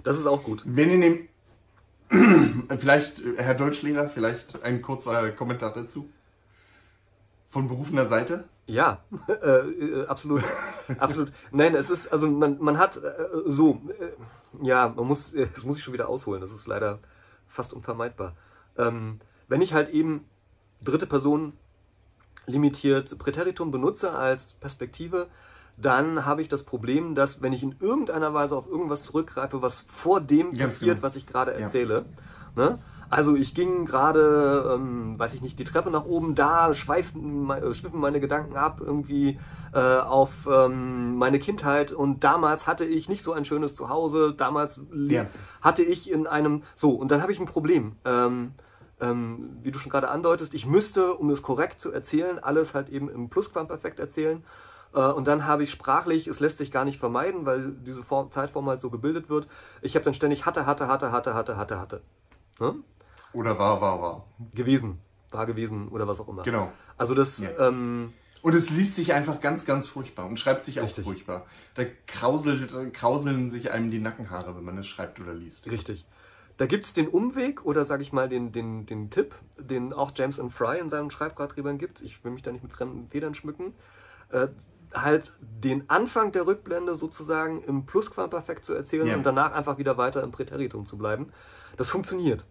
das 0.03 0.17
ist 0.17 0.25
auch 0.25 0.43
gut. 0.43 0.63
Wenn 0.65 0.89
ihr 0.89 0.97
nehmt, 0.97 1.29
vielleicht, 2.79 3.23
äh, 3.23 3.35
Herr 3.37 3.55
Deutschlehrer, 3.55 4.09
vielleicht 4.09 4.63
ein 4.63 4.81
kurzer 4.81 5.31
Kommentar 5.31 5.73
dazu. 5.73 6.09
Von 7.47 7.67
berufener 7.67 8.05
Seite? 8.05 8.45
Ja, 8.65 9.03
äh, 9.27 9.33
äh, 9.33 10.07
absolut, 10.07 10.43
absolut. 10.97 11.33
Nein, 11.51 11.75
es 11.75 11.89
ist, 11.89 12.11
also 12.11 12.27
man, 12.29 12.57
man 12.59 12.77
hat 12.77 12.95
äh, 12.95 13.01
so, 13.45 13.81
äh, 13.99 14.11
ja, 14.62 14.89
man 14.89 15.08
muss, 15.08 15.34
das 15.55 15.63
muss 15.63 15.77
ich 15.77 15.84
schon 15.84 15.93
wieder 15.93 16.10
ausholen, 16.10 16.41
das 16.41 16.51
ist 16.51 16.67
leider 16.67 17.00
fast 17.48 17.74
unvermeidbar. 17.74 18.36
Ähm, 18.77 19.20
wenn 19.48 19.62
ich 19.62 19.74
halt 19.74 19.89
eben 19.89 20.25
dritte 20.81 21.08
Person 21.08 21.53
limitiert 22.48 23.17
Präteritum 23.20 23.72
benutze 23.72 24.12
als 24.13 24.53
Perspektive, 24.53 25.27
dann 25.77 26.25
habe 26.25 26.41
ich 26.41 26.48
das 26.50 26.63
Problem, 26.63 27.15
dass 27.15 27.41
wenn 27.41 27.53
ich 27.53 27.63
in 27.63 27.75
irgendeiner 27.79 28.34
Weise 28.34 28.55
auf 28.55 28.67
irgendwas 28.67 29.03
zurückgreife, 29.03 29.62
was 29.62 29.81
vor 29.81 30.22
dem 30.22 30.51
Ganz 30.51 30.74
passiert, 30.74 30.96
genau. 30.98 31.03
was 31.03 31.15
ich 31.15 31.27
gerade 31.27 31.51
Ja. 31.51 31.60
erzähle, 31.60 32.05
ne? 32.55 32.79
Also 33.11 33.35
ich 33.35 33.53
ging 33.53 33.85
gerade, 33.85 34.73
ähm, 34.73 35.19
weiß 35.19 35.33
ich 35.33 35.41
nicht, 35.41 35.59
die 35.59 35.65
Treppe 35.65 35.91
nach 35.91 36.05
oben, 36.05 36.33
da 36.33 36.73
schweifen, 36.73 37.49
äh, 37.49 37.73
schwiffen 37.73 37.99
meine 37.99 38.21
Gedanken 38.21 38.55
ab 38.55 38.79
irgendwie 38.79 39.37
äh, 39.73 39.79
auf 39.79 40.47
ähm, 40.49 41.17
meine 41.17 41.37
Kindheit 41.39 41.91
und 41.91 42.23
damals 42.23 42.67
hatte 42.67 42.85
ich 42.85 43.09
nicht 43.09 43.21
so 43.21 43.33
ein 43.33 43.43
schönes 43.43 43.75
Zuhause, 43.75 44.33
damals 44.33 44.85
ja. 44.93 45.25
hatte 45.61 45.83
ich 45.83 46.09
in 46.09 46.25
einem, 46.25 46.63
so 46.77 46.91
und 46.91 47.11
dann 47.11 47.21
habe 47.21 47.33
ich 47.33 47.39
ein 47.41 47.47
Problem. 47.47 47.97
Ähm, 48.05 48.53
ähm, 49.01 49.57
wie 49.61 49.71
du 49.71 49.79
schon 49.79 49.91
gerade 49.91 50.07
andeutest, 50.07 50.53
ich 50.53 50.65
müsste, 50.65 51.13
um 51.13 51.29
es 51.31 51.41
korrekt 51.41 51.81
zu 51.81 51.91
erzählen, 51.91 52.39
alles 52.39 52.73
halt 52.73 52.87
eben 52.87 53.09
im 53.09 53.29
Plusquamperfekt 53.29 53.99
erzählen. 53.99 54.41
Äh, 54.93 55.01
und 55.01 55.27
dann 55.27 55.45
habe 55.45 55.63
ich 55.63 55.71
sprachlich, 55.71 56.27
es 56.27 56.39
lässt 56.39 56.59
sich 56.59 56.71
gar 56.71 56.85
nicht 56.85 56.99
vermeiden, 56.99 57.45
weil 57.45 57.73
diese 57.85 58.03
Form, 58.03 58.31
Zeitform 58.31 58.69
halt 58.69 58.79
so 58.79 58.89
gebildet 58.89 59.29
wird. 59.29 59.47
Ich 59.81 59.95
habe 59.95 60.05
dann 60.05 60.13
ständig 60.13 60.45
hatte, 60.45 60.65
hatte, 60.65 60.87
hatte, 60.87 61.11
hatte, 61.11 61.33
hatte, 61.33 61.57
hatte, 61.57 61.79
hatte. 61.79 62.01
Hm? 62.59 62.83
Oder 63.33 63.57
war, 63.57 63.81
war, 63.81 64.01
war. 64.01 64.25
Gewesen. 64.53 65.00
War 65.31 65.45
gewesen 65.45 65.88
oder 65.89 66.07
was 66.07 66.19
auch 66.19 66.27
immer. 66.27 66.43
Genau. 66.43 66.71
Also 66.97 67.15
das. 67.15 67.39
Ja. 67.39 67.50
Ähm, 67.67 68.13
und 68.41 68.55
es 68.55 68.69
liest 68.71 68.95
sich 68.95 69.13
einfach 69.13 69.39
ganz, 69.39 69.65
ganz 69.65 69.88
furchtbar 69.88 70.25
und 70.25 70.39
schreibt 70.39 70.65
sich 70.65 70.79
auch 70.79 70.85
Richtig. 70.85 71.05
furchtbar. 71.05 71.45
Da 71.75 71.83
krauselt, 72.07 72.73
krauseln 72.93 73.51
sich 73.51 73.71
einem 73.71 73.91
die 73.91 74.00
Nackenhaare, 74.00 74.55
wenn 74.55 74.63
man 74.63 74.77
es 74.79 74.88
schreibt 74.88 75.19
oder 75.19 75.33
liest. 75.33 75.69
Richtig. 75.69 76.05
Da 76.57 76.65
gibt 76.65 76.85
es 76.85 76.93
den 76.93 77.07
Umweg 77.07 77.65
oder 77.65 77.85
sage 77.85 78.01
ich 78.01 78.13
mal 78.13 78.29
den, 78.29 78.51
den, 78.51 78.85
den 78.85 79.09
Tipp, 79.09 79.35
den 79.57 79.93
auch 79.93 80.11
James 80.15 80.39
and 80.39 80.51
Fry 80.51 80.79
in 80.79 80.89
seinen 80.89 81.11
Schreibratgebern 81.11 81.77
gibt. 81.77 82.01
Ich 82.01 82.23
will 82.23 82.31
mich 82.31 82.41
da 82.41 82.51
nicht 82.51 82.63
mit 82.63 82.73
fremden 82.73 83.07
Federn 83.09 83.35
schmücken. 83.35 83.73
Äh, 84.29 84.47
halt 84.93 85.31
den 85.39 85.89
Anfang 85.89 86.31
der 86.31 86.45
Rückblende 86.45 86.95
sozusagen 86.95 87.63
im 87.63 87.85
Plusquamperfekt 87.85 88.65
zu 88.65 88.73
erzählen 88.73 89.07
ja. 89.07 89.15
und 89.15 89.23
danach 89.23 89.53
einfach 89.53 89.77
wieder 89.77 89.97
weiter 89.97 90.21
im 90.23 90.31
Präteritum 90.31 90.85
zu 90.85 90.97
bleiben. 90.97 91.31
Das 91.77 91.89
funktioniert. 91.89 92.45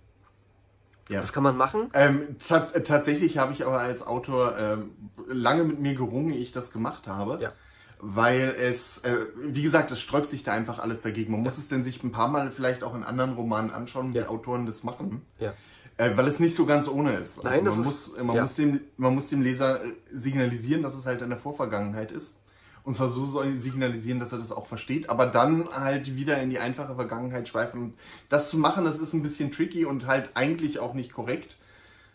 Ja. 1.11 1.21
Das 1.21 1.33
kann 1.33 1.43
man 1.43 1.57
machen. 1.57 1.91
Ähm, 1.93 2.37
tatsächlich 2.39 3.37
habe 3.37 3.53
ich 3.53 3.67
aber 3.67 3.81
als 3.81 4.07
Autor 4.07 4.55
ähm, 4.57 4.93
lange 5.27 5.65
mit 5.65 5.81
mir 5.81 5.95
gerungen, 5.95 6.33
ehe 6.33 6.41
ich 6.41 6.53
das 6.53 6.73
gemacht 6.73 7.09
habe. 7.09 7.39
Ja. 7.43 7.53
Weil 7.99 8.55
es, 8.59 8.99
äh, 8.99 9.17
wie 9.37 9.63
gesagt, 9.63 9.91
es 9.91 10.01
sträubt 10.01 10.31
sich 10.31 10.45
da 10.45 10.53
einfach 10.53 10.79
alles 10.79 11.03
dagegen. 11.03 11.33
Man 11.33 11.41
ja. 11.41 11.45
muss 11.45 11.59
es 11.59 11.69
denn 11.69 11.83
sich 11.83 12.03
ein 12.03 12.13
paar 12.13 12.29
Mal 12.29 12.53
vielleicht 12.53 12.85
auch 12.85 12.95
in 12.95 13.03
anderen 13.03 13.35
Romanen 13.35 13.73
anschauen, 13.73 14.15
wie 14.15 14.23
Autoren 14.23 14.67
das 14.67 14.85
machen. 14.85 15.27
Ja. 15.39 15.53
Äh, 15.97 16.17
weil 16.17 16.29
es 16.29 16.39
nicht 16.39 16.55
so 16.55 16.65
ganz 16.65 16.89
ohne 16.89 17.13
ist. 17.15 17.39
Also 17.39 17.49
Nein, 17.49 17.65
man, 17.65 17.83
muss, 17.83 18.17
man, 18.17 18.41
muss 18.41 18.55
dem, 18.55 18.81
man 18.97 19.15
muss 19.15 19.29
dem 19.29 19.43
Leser 19.43 19.85
äh, 19.85 19.93
signalisieren, 20.13 20.83
dass 20.83 20.95
es 20.95 21.05
halt 21.05 21.21
in 21.23 21.29
der 21.29 21.39
Vorvergangenheit 21.39 22.13
ist. 22.13 22.40
Und 22.83 22.95
zwar 22.95 23.09
so 23.09 23.25
soll 23.25 23.57
signalisieren, 23.57 24.21
dass 24.21 24.33
er 24.33 24.39
das 24.39 24.53
auch 24.53 24.67
versteht, 24.67 25.11
aber 25.11 25.27
dann 25.27 25.69
halt 25.73 26.17
wieder 26.17 26.41
in 26.41 26.51
die 26.51 26.59
einfache 26.59 26.95
Vergangenheit 26.95 27.49
schweifen. 27.49 27.83
Und 27.83 27.95
das 28.29 28.49
zu 28.49 28.59
machen, 28.59 28.85
das 28.85 28.99
ist 28.99 29.13
ein 29.13 29.23
bisschen 29.23 29.53
tricky 29.53 29.85
und 29.85 30.07
halt 30.07 30.31
eigentlich 30.35 30.79
auch 30.79 30.95
nicht 30.95 31.13
korrekt. 31.13 31.57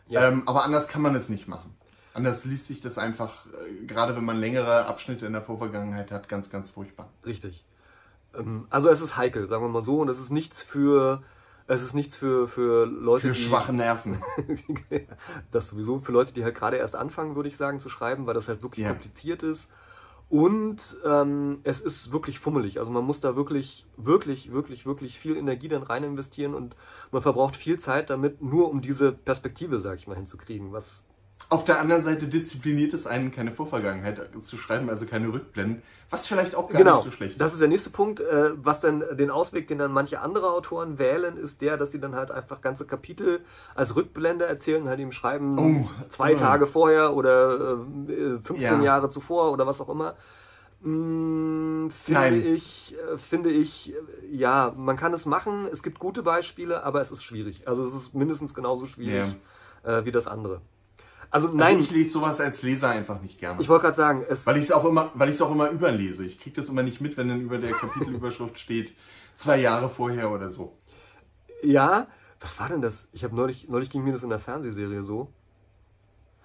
Ja. 0.07 0.27
Ähm, 0.27 0.43
aber 0.45 0.63
anders 0.63 0.87
kann 0.87 1.01
man 1.01 1.15
es 1.15 1.29
nicht 1.29 1.47
machen. 1.47 1.75
Anders 2.13 2.45
liest 2.45 2.67
sich 2.67 2.81
das 2.81 2.97
einfach, 2.97 3.45
äh, 3.47 3.85
gerade 3.85 4.15
wenn 4.15 4.25
man 4.25 4.39
längere 4.39 4.85
Abschnitte 4.85 5.25
in 5.25 5.33
der 5.33 5.41
Vorvergangenheit 5.41 6.11
hat, 6.11 6.29
ganz, 6.29 6.49
ganz 6.49 6.69
furchtbar. 6.69 7.09
Richtig. 7.25 7.65
Ähm, 8.33 8.67
also 8.69 8.89
es 8.89 9.01
ist 9.01 9.17
heikel, 9.17 9.47
sagen 9.47 9.63
wir 9.63 9.69
mal 9.69 9.83
so, 9.83 9.99
und 9.99 10.09
es 10.09 10.19
ist 10.19 10.31
nichts 10.31 10.61
für 10.61 11.23
es 11.67 11.81
ist 11.81 11.95
nichts 11.95 12.15
für, 12.15 12.47
für 12.47 12.85
Leute, 12.85 13.29
Für 13.29 13.35
schwache 13.35 13.73
Nerven. 13.73 14.21
das 15.51 15.69
sowieso 15.69 15.99
für 15.99 16.11
Leute, 16.11 16.33
die 16.33 16.43
halt 16.43 16.55
gerade 16.55 16.77
erst 16.77 16.95
anfangen, 16.95 17.35
würde 17.35 17.49
ich 17.49 17.57
sagen, 17.57 17.79
zu 17.79 17.89
schreiben, 17.89 18.27
weil 18.27 18.35
das 18.35 18.47
halt 18.47 18.61
wirklich 18.61 18.85
ja. 18.85 18.91
kompliziert 18.91 19.41
ist. 19.41 19.67
Und 20.29 20.81
ähm, 21.05 21.59
es 21.63 21.81
ist 21.81 22.11
wirklich 22.11 22.39
fummelig. 22.39 22.79
Also 22.79 22.89
man 22.91 23.05
muss 23.05 23.21
da 23.21 23.35
wirklich, 23.35 23.85
wirklich, 23.95 24.51
wirklich, 24.51 24.85
wirklich 24.85 25.19
viel 25.19 25.37
Energie 25.37 25.67
dann 25.67 25.83
rein 25.83 26.03
investieren 26.03 26.55
und 26.55 26.75
man 27.11 27.21
verbraucht 27.21 27.55
viel 27.55 27.79
Zeit 27.79 28.09
damit, 28.09 28.41
nur 28.41 28.69
um 28.69 28.81
diese 28.81 29.11
Perspektive, 29.11 29.79
sag 29.79 29.99
ich 29.99 30.07
mal, 30.07 30.15
hinzukriegen, 30.15 30.71
was 30.71 31.03
auf 31.49 31.63
der 31.63 31.79
anderen 31.79 32.01
Seite 32.01 32.27
diszipliniert 32.27 32.93
es 32.93 33.05
einen, 33.05 33.31
keine 33.31 33.51
Vorvergangenheit 33.51 34.29
zu 34.41 34.57
schreiben, 34.57 34.89
also 34.89 35.05
keine 35.05 35.31
Rückblenden, 35.31 35.83
was 36.09 36.27
vielleicht 36.27 36.55
auch 36.55 36.69
gar 36.69 36.77
genau, 36.77 36.95
nicht 36.95 37.03
so 37.03 37.11
schlecht 37.11 37.33
ist. 37.33 37.41
Das 37.41 37.53
ist 37.53 37.59
der 37.59 37.67
nächste 37.67 37.89
Punkt. 37.91 38.19
Äh, 38.19 38.51
was 38.55 38.81
dann 38.81 39.03
den 39.17 39.29
Ausweg, 39.29 39.67
den 39.67 39.77
dann 39.77 39.91
manche 39.91 40.21
andere 40.21 40.51
Autoren 40.51 40.97
wählen, 40.97 41.37
ist 41.37 41.61
der, 41.61 41.77
dass 41.77 41.91
sie 41.91 41.99
dann 41.99 42.15
halt 42.15 42.31
einfach 42.31 42.61
ganze 42.61 42.85
Kapitel 42.85 43.41
als 43.75 43.95
Rückblende 43.95 44.45
erzählen, 44.45 44.87
halt 44.87 44.99
ihm 44.99 45.11
schreiben 45.11 45.57
oh, 45.59 45.89
zwei 46.09 46.35
oh. 46.35 46.37
Tage 46.37 46.67
vorher 46.67 47.15
oder 47.15 47.77
15 48.07 48.55
äh, 48.55 48.61
ja. 48.61 48.81
Jahre 48.81 49.09
zuvor 49.09 49.51
oder 49.51 49.67
was 49.67 49.81
auch 49.81 49.89
immer. 49.89 50.15
Hm, 50.81 51.91
finde 51.91 52.19
Nein. 52.19 52.45
ich, 52.45 52.95
äh, 52.97 53.17
finde 53.17 53.49
ich, 53.51 53.93
ja, 54.31 54.73
man 54.75 54.97
kann 54.97 55.13
es 55.13 55.25
machen. 55.25 55.67
Es 55.71 55.83
gibt 55.83 55.99
gute 55.99 56.23
Beispiele, 56.23 56.83
aber 56.83 57.01
es 57.01 57.11
ist 57.11 57.23
schwierig. 57.23 57.67
Also 57.67 57.85
es 57.85 57.93
ist 57.93 58.15
mindestens 58.15 58.53
genauso 58.53 58.87
schwierig 58.87 59.35
yeah. 59.83 60.05
wie 60.05 60.11
das 60.11 60.27
andere. 60.27 60.61
Also, 61.31 61.47
also 61.47 61.57
nein. 61.57 61.77
Also 61.77 61.83
ich 61.83 61.91
lese 61.91 62.11
sowas 62.11 62.39
als 62.39 62.61
Leser 62.61 62.89
einfach 62.89 63.21
nicht 63.21 63.39
gerne. 63.39 63.61
Ich 63.61 63.69
wollte 63.69 63.83
gerade 63.85 63.97
sagen, 63.97 64.25
es 64.29 64.45
weil 64.45 64.57
ich 64.57 64.65
es 64.65 64.71
auch 64.71 64.85
immer, 64.85 65.11
weil 65.13 65.29
ich 65.29 65.35
es 65.35 65.41
auch 65.41 65.51
immer 65.51 65.69
überlese. 65.69 66.25
Ich 66.25 66.39
kriege 66.39 66.55
das 66.55 66.69
immer 66.69 66.83
nicht 66.83 67.01
mit, 67.01 67.17
wenn 67.17 67.29
dann 67.29 67.41
über 67.41 67.57
der 67.57 67.71
Kapitelüberschrift 67.71 68.57
steht 68.59 68.93
zwei 69.35 69.57
Jahre 69.57 69.89
vorher 69.89 70.31
oder 70.31 70.49
so. 70.49 70.77
Ja, 71.61 72.07
was 72.39 72.59
war 72.59 72.69
denn 72.69 72.81
das? 72.81 73.07
Ich 73.11 73.23
habe 73.23 73.35
neulich, 73.35 73.67
neulich 73.69 73.89
ging 73.89 74.03
mir 74.03 74.13
das 74.13 74.23
in 74.23 74.29
der 74.29 74.39
Fernsehserie 74.39 75.03
so. 75.03 75.31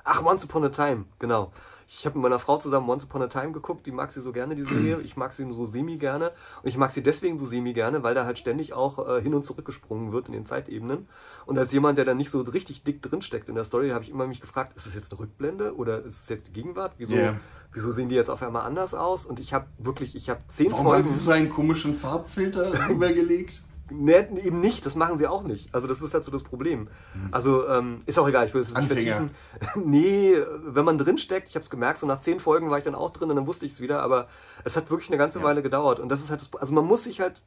Ach, 0.04 0.24
Once 0.24 0.44
Upon 0.44 0.64
a 0.64 0.68
Time, 0.70 1.04
genau. 1.18 1.52
Ich 1.92 2.06
habe 2.06 2.16
mit 2.16 2.22
meiner 2.22 2.38
Frau 2.38 2.56
zusammen 2.56 2.88
Once 2.88 3.04
Upon 3.04 3.22
a 3.22 3.26
Time 3.26 3.50
geguckt, 3.50 3.84
die 3.84 3.90
mag 3.90 4.12
sie 4.12 4.20
so 4.20 4.30
gerne, 4.30 4.54
die 4.54 4.62
Serie. 4.62 5.00
Ich 5.00 5.16
mag 5.16 5.32
sie 5.32 5.44
nur 5.44 5.56
so 5.56 5.66
semi 5.66 5.96
gerne. 5.96 6.30
Und 6.62 6.68
ich 6.68 6.76
mag 6.76 6.92
sie 6.92 7.02
deswegen 7.02 7.36
so 7.38 7.46
semi 7.46 7.72
gerne, 7.72 8.04
weil 8.04 8.14
da 8.14 8.24
halt 8.24 8.38
ständig 8.38 8.72
auch 8.72 9.08
äh, 9.08 9.20
hin 9.20 9.34
und 9.34 9.44
zurück 9.44 9.64
gesprungen 9.64 10.12
wird 10.12 10.28
in 10.28 10.32
den 10.32 10.46
Zeitebenen. 10.46 11.08
Und 11.46 11.58
als 11.58 11.72
jemand, 11.72 11.98
der 11.98 12.04
da 12.04 12.14
nicht 12.14 12.30
so 12.30 12.42
richtig 12.42 12.84
dick 12.84 13.02
drinsteckt 13.02 13.48
in 13.48 13.56
der 13.56 13.64
Story, 13.64 13.90
habe 13.90 14.04
ich 14.04 14.10
immer 14.10 14.28
mich 14.28 14.40
gefragt, 14.40 14.76
ist 14.76 14.86
das 14.86 14.94
jetzt 14.94 15.10
eine 15.10 15.18
Rückblende 15.18 15.74
oder 15.74 16.04
ist 16.04 16.22
es 16.22 16.28
jetzt 16.28 16.46
die 16.46 16.52
Gegenwart? 16.52 16.92
Wieso, 16.96 17.16
yeah. 17.16 17.40
wieso 17.72 17.90
sehen 17.90 18.08
die 18.08 18.14
jetzt 18.14 18.30
auf 18.30 18.40
einmal 18.40 18.62
anders 18.62 18.94
aus? 18.94 19.26
Und 19.26 19.40
ich 19.40 19.52
habe 19.52 19.66
wirklich, 19.78 20.14
ich 20.14 20.30
habe 20.30 20.40
zehn 20.54 20.70
Warum 20.70 20.84
Folgen... 20.84 21.04
Warum 21.04 21.12
hast 21.12 21.20
du 21.20 21.24
so 21.24 21.30
einen 21.32 21.50
komischen 21.50 21.94
Farbfilter 21.94 22.72
rübergelegt? 22.88 23.62
Nee, 23.90 24.26
eben 24.42 24.60
nicht, 24.60 24.86
das 24.86 24.94
machen 24.94 25.18
sie 25.18 25.26
auch 25.26 25.42
nicht. 25.42 25.74
Also 25.74 25.86
das 25.86 26.00
ist 26.00 26.14
halt 26.14 26.24
so 26.24 26.30
das 26.30 26.42
Problem. 26.42 26.88
Mhm. 27.14 27.28
Also 27.32 27.68
ähm, 27.68 28.02
ist 28.06 28.18
auch 28.18 28.28
egal, 28.28 28.46
ich 28.46 28.54
will 28.54 28.62
es 28.62 28.74
nicht 28.74 28.86
vertiefen. 28.86 29.30
nee, 29.76 30.34
wenn 30.64 30.84
man 30.84 30.98
drin 30.98 31.18
steckt, 31.18 31.48
ich 31.48 31.54
habe 31.54 31.64
es 31.64 31.70
gemerkt, 31.70 31.98
so 31.98 32.06
nach 32.06 32.20
zehn 32.20 32.40
Folgen 32.40 32.70
war 32.70 32.78
ich 32.78 32.84
dann 32.84 32.94
auch 32.94 33.12
drin 33.12 33.30
und 33.30 33.36
dann 33.36 33.46
wusste 33.46 33.66
ich 33.66 33.72
es 33.72 33.80
wieder, 33.80 34.02
aber 34.02 34.28
es 34.64 34.76
hat 34.76 34.90
wirklich 34.90 35.10
eine 35.10 35.18
ganze 35.18 35.40
ja. 35.40 35.44
Weile 35.44 35.62
gedauert. 35.62 36.00
Und 36.00 36.08
das 36.08 36.20
ist 36.20 36.30
halt 36.30 36.40
das, 36.40 36.50
also 36.54 36.72
man 36.72 36.84
muss 36.84 37.04
sich 37.04 37.20
halt 37.20 37.42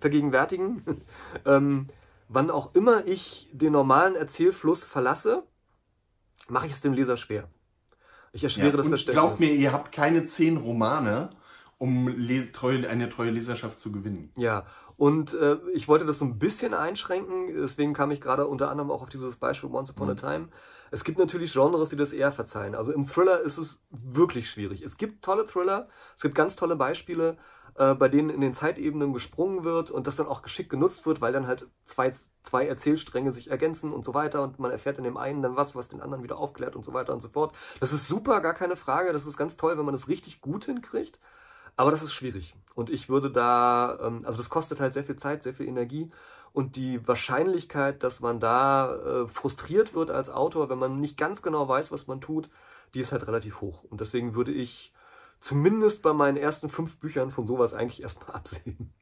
vergegenwärtigen, 0.00 1.02
ähm, 1.46 1.86
wann 2.28 2.50
auch 2.50 2.74
immer 2.74 3.06
ich 3.06 3.48
den 3.52 3.72
normalen 3.72 4.16
Erzählfluss 4.16 4.84
verlasse, 4.84 5.42
mache 6.48 6.66
ich 6.66 6.72
es 6.72 6.80
dem 6.80 6.92
Leser 6.92 7.16
schwer. 7.16 7.48
Ich 8.32 8.44
erschwere 8.44 8.70
ja, 8.70 8.76
das 8.76 8.88
Verständnis. 8.88 9.22
Glaubt 9.22 9.40
mir, 9.40 9.52
ihr 9.52 9.72
habt 9.72 9.92
keine 9.92 10.24
zehn 10.24 10.56
Romane, 10.56 11.30
um 11.82 12.06
eine 12.06 13.08
treue 13.08 13.30
Leserschaft 13.30 13.80
zu 13.80 13.90
gewinnen. 13.90 14.30
Ja, 14.36 14.64
und 15.02 15.34
äh, 15.34 15.56
ich 15.74 15.88
wollte 15.88 16.06
das 16.06 16.18
so 16.18 16.24
ein 16.24 16.38
bisschen 16.38 16.74
einschränken, 16.74 17.60
deswegen 17.60 17.92
kam 17.92 18.12
ich 18.12 18.20
gerade 18.20 18.46
unter 18.46 18.70
anderem 18.70 18.92
auch 18.92 19.02
auf 19.02 19.08
dieses 19.08 19.34
Beispiel 19.34 19.68
Once 19.68 19.90
Upon 19.90 20.10
a 20.10 20.12
mhm. 20.12 20.16
Time. 20.16 20.48
Es 20.92 21.02
gibt 21.02 21.18
natürlich 21.18 21.54
Genres, 21.54 21.88
die 21.88 21.96
das 21.96 22.12
eher 22.12 22.30
verzeihen. 22.30 22.76
Also 22.76 22.92
im 22.92 23.08
Thriller 23.08 23.40
ist 23.40 23.58
es 23.58 23.84
wirklich 23.90 24.48
schwierig. 24.48 24.80
Es 24.80 24.98
gibt 24.98 25.24
tolle 25.24 25.44
Thriller, 25.44 25.88
es 26.14 26.22
gibt 26.22 26.36
ganz 26.36 26.54
tolle 26.54 26.76
Beispiele, 26.76 27.36
äh, 27.74 27.94
bei 27.94 28.08
denen 28.08 28.30
in 28.30 28.40
den 28.40 28.54
Zeitebenen 28.54 29.12
gesprungen 29.12 29.64
wird 29.64 29.90
und 29.90 30.06
das 30.06 30.14
dann 30.14 30.28
auch 30.28 30.40
geschickt 30.40 30.70
genutzt 30.70 31.04
wird, 31.04 31.20
weil 31.20 31.32
dann 31.32 31.48
halt 31.48 31.66
zwei, 31.84 32.14
zwei 32.44 32.68
Erzählstränge 32.68 33.32
sich 33.32 33.50
ergänzen 33.50 33.92
und 33.92 34.04
so 34.04 34.14
weiter 34.14 34.44
und 34.44 34.60
man 34.60 34.70
erfährt 34.70 34.98
in 34.98 35.04
dem 35.04 35.16
einen 35.16 35.42
dann 35.42 35.56
was, 35.56 35.74
was 35.74 35.88
den 35.88 36.00
anderen 36.00 36.22
wieder 36.22 36.38
aufklärt 36.38 36.76
und 36.76 36.84
so 36.84 36.92
weiter 36.92 37.12
und 37.12 37.22
so 37.22 37.28
fort. 37.28 37.56
Das 37.80 37.92
ist 37.92 38.06
super, 38.06 38.40
gar 38.40 38.54
keine 38.54 38.76
Frage. 38.76 39.12
Das 39.12 39.26
ist 39.26 39.36
ganz 39.36 39.56
toll, 39.56 39.76
wenn 39.76 39.84
man 39.84 39.96
das 39.96 40.06
richtig 40.06 40.40
gut 40.40 40.66
hinkriegt. 40.66 41.18
Aber 41.76 41.90
das 41.90 42.02
ist 42.02 42.12
schwierig. 42.12 42.54
Und 42.74 42.90
ich 42.90 43.08
würde 43.08 43.30
da, 43.30 43.98
ähm, 44.02 44.22
also 44.24 44.38
das 44.38 44.50
kostet 44.50 44.80
halt 44.80 44.94
sehr 44.94 45.04
viel 45.04 45.16
Zeit, 45.16 45.42
sehr 45.42 45.54
viel 45.54 45.68
Energie. 45.68 46.10
Und 46.52 46.76
die 46.76 47.06
Wahrscheinlichkeit, 47.06 48.02
dass 48.02 48.20
man 48.20 48.38
da 48.38 48.94
äh, 48.94 49.26
frustriert 49.26 49.94
wird 49.94 50.10
als 50.10 50.28
Autor, 50.28 50.68
wenn 50.68 50.78
man 50.78 51.00
nicht 51.00 51.16
ganz 51.16 51.42
genau 51.42 51.66
weiß, 51.66 51.92
was 51.92 52.06
man 52.06 52.20
tut, 52.20 52.50
die 52.94 53.00
ist 53.00 53.12
halt 53.12 53.26
relativ 53.26 53.60
hoch. 53.60 53.84
Und 53.84 54.00
deswegen 54.00 54.34
würde 54.34 54.52
ich 54.52 54.92
zumindest 55.40 56.02
bei 56.02 56.12
meinen 56.12 56.36
ersten 56.36 56.68
fünf 56.68 56.96
Büchern 56.96 57.30
von 57.30 57.46
sowas 57.46 57.72
eigentlich 57.74 58.02
erstmal 58.02 58.30
absehen. 58.36 58.92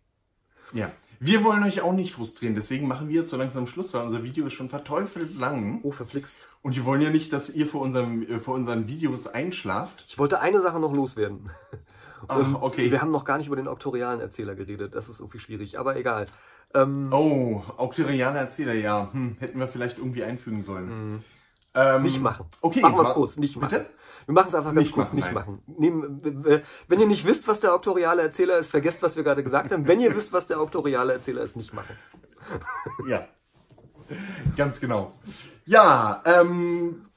Ja, 0.73 0.93
wir 1.19 1.43
wollen 1.43 1.65
euch 1.65 1.83
auch 1.83 1.93
nicht 1.93 2.15
frustrieren, 2.15 2.55
deswegen 2.55 2.87
machen 2.87 3.09
wir 3.09 3.17
jetzt 3.17 3.31
so 3.31 3.37
langsam 3.37 3.67
Schluss, 3.67 3.93
weil 3.93 4.05
unser 4.05 4.23
Video 4.23 4.47
ist 4.47 4.53
schon 4.53 4.69
verteufelt 4.69 5.37
lang. 5.37 5.81
Oh, 5.83 5.91
verflixt. 5.91 6.49
Und 6.63 6.77
wir 6.77 6.85
wollen 6.85 7.03
ja 7.03 7.11
nicht, 7.11 7.33
dass 7.33 7.51
ihr 7.51 7.67
vor, 7.67 7.81
unserem, 7.83 8.23
äh, 8.23 8.39
vor 8.39 8.55
unseren 8.55 8.87
Videos 8.87 9.27
einschlaft. 9.27 10.05
Ich 10.09 10.19
wollte 10.19 10.41
eine 10.41 10.61
Sache 10.61 10.79
noch 10.79 10.95
loswerden. 10.95 11.51
Und 12.23 12.57
Ach, 12.57 12.63
okay. 12.63 12.91
Wir 12.91 13.01
haben 13.01 13.11
noch 13.11 13.25
gar 13.25 13.39
nicht 13.39 13.47
über 13.47 13.57
den 13.57 13.69
auktorialen 13.69 14.21
Erzähler 14.21 14.55
geredet. 14.55 14.95
Das 14.95 15.09
ist 15.09 15.21
irgendwie 15.21 15.39
schwierig, 15.39 15.79
aber 15.79 15.97
egal. 15.97 16.27
Ähm, 16.75 17.13
oh, 17.13 17.63
auktorialer 17.77 18.41
Erzähler, 18.41 18.75
ja. 18.75 19.09
Hm, 19.13 19.37
hätten 19.41 19.59
wir 19.59 19.69
vielleicht 19.69 19.99
irgendwie 19.99 20.25
einfügen 20.25 20.63
sollen. 20.63 20.89
Hm. 20.89 21.25
Ähm, 21.75 22.03
nicht 22.03 22.21
machen. 22.21 22.47
Okay. 22.61 22.81
Machen 22.81 22.97
wir 22.97 23.03
es 23.03 23.15
kurz, 23.15 23.37
nicht 23.37 23.57
machen. 23.57 23.71
Bitte? 23.71 23.87
Wir 24.27 24.35
machen 24.35 24.49
es 24.49 24.55
einfach 24.55 24.75
ganz 24.75 24.85
nicht 24.85 24.93
kurz, 24.93 25.09
machen, 25.09 25.17
nicht 25.17 25.25
nein. 25.27 25.35
machen. 25.35 25.63
Nehmen, 25.67 26.65
wenn 26.89 27.01
ihr 27.01 27.07
nicht 27.07 27.27
wisst, 27.27 27.49
was 27.49 27.61
der 27.61 27.75
auktoriale 27.75 28.23
Erzähler 28.23 28.59
ist, 28.59 28.71
vergesst, 28.71 29.03
was 29.03 29.17
wir 29.17 29.23
gerade 29.23 29.43
gesagt 29.43 29.73
haben. 29.73 29.87
Wenn 29.87 30.01
ihr 30.01 30.15
wisst, 30.15 30.33
was 30.33 30.47
der 30.47 30.61
auktoriale 30.61 31.13
Erzähler 31.13 31.43
ist, 31.43 31.57
nicht 31.57 31.73
machen. 31.73 31.97
Ja. 33.09 33.27
Ganz 34.57 34.81
genau. 34.81 35.13
Ja, 35.65 36.23
ähm, 36.25 37.10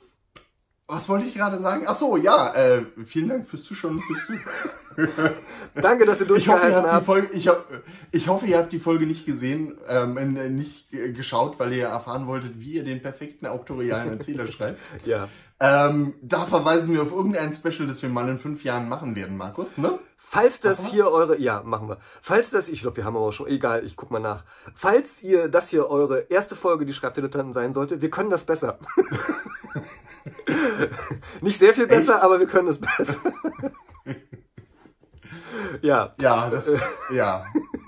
was 0.87 1.07
wollte 1.09 1.25
ich 1.25 1.33
gerade 1.33 1.57
sagen? 1.59 1.85
Ach 1.87 1.95
so, 1.95 2.17
ja, 2.17 2.53
äh, 2.53 2.83
vielen 3.05 3.29
Dank 3.29 3.47
fürs 3.47 3.63
Zuschauen 3.63 3.95
und 3.95 4.03
fürs 4.03 4.25
Zuhören. 4.25 5.33
Danke, 5.75 6.05
dass 6.05 6.19
ihr 6.19 6.29
Ich 6.31 6.47
hoffe, 6.47 6.67
ihr 6.67 6.73
durchgehalten 6.73 6.91
habt 6.91 7.01
die. 7.01 7.05
Folge, 7.05 7.29
ich, 7.33 7.47
hab, 7.47 7.65
ich 8.11 8.27
hoffe, 8.27 8.45
ihr 8.45 8.57
habt 8.57 8.73
die 8.73 8.79
Folge 8.79 9.07
nicht 9.07 9.25
gesehen, 9.25 9.77
ähm, 9.87 10.17
äh, 10.17 10.49
nicht 10.49 10.91
geschaut, 10.91 11.57
weil 11.59 11.73
ihr 11.73 11.87
erfahren 11.87 12.27
wolltet, 12.27 12.59
wie 12.59 12.73
ihr 12.73 12.83
den 12.83 13.01
perfekten 13.01 13.47
auktorialen 13.47 14.09
Erzähler 14.09 14.45
schreibt. 14.47 14.79
Ja. 15.05 15.29
Ähm, 15.59 16.15
da 16.21 16.45
verweisen 16.45 16.93
wir 16.93 17.03
auf 17.03 17.13
irgendein 17.13 17.53
Special, 17.53 17.87
das 17.87 18.01
wir 18.01 18.09
mal 18.09 18.27
in 18.27 18.37
fünf 18.37 18.63
Jahren 18.63 18.89
machen 18.89 19.15
werden, 19.15 19.37
Markus, 19.37 19.77
ne? 19.77 19.97
Falls 20.17 20.61
das 20.61 20.87
hier 20.87 21.11
eure, 21.11 21.39
ja, 21.39 21.61
machen 21.63 21.87
wir. 21.87 21.99
Falls 22.21 22.49
das, 22.49 22.67
ich 22.67 22.81
glaube, 22.81 22.97
wir 22.97 23.05
haben 23.05 23.15
aber 23.15 23.27
auch 23.27 23.33
schon, 23.33 23.47
egal, 23.47 23.85
ich 23.85 23.95
guck 23.95 24.09
mal 24.09 24.19
nach. 24.19 24.43
Falls 24.73 25.21
ihr 25.21 25.47
das 25.47 25.69
hier 25.69 25.89
eure 25.89 26.21
erste 26.21 26.55
Folge, 26.55 26.87
die 26.87 26.93
Schreibdilettanten 26.93 27.53
sein 27.53 27.73
sollte, 27.73 28.01
wir 28.01 28.09
können 28.09 28.31
das 28.31 28.43
besser. 28.43 28.79
Nicht 31.41 31.57
sehr 31.59 31.73
viel 31.73 31.87
besser, 31.87 32.15
Echt? 32.15 32.23
aber 32.23 32.39
wir 32.39 32.47
können 32.47 32.67
es 32.69 32.79
besser. 32.79 33.15
ja, 35.81 36.13
Ja, 36.19 36.49
das, 36.49 36.79
ja. 37.13 37.45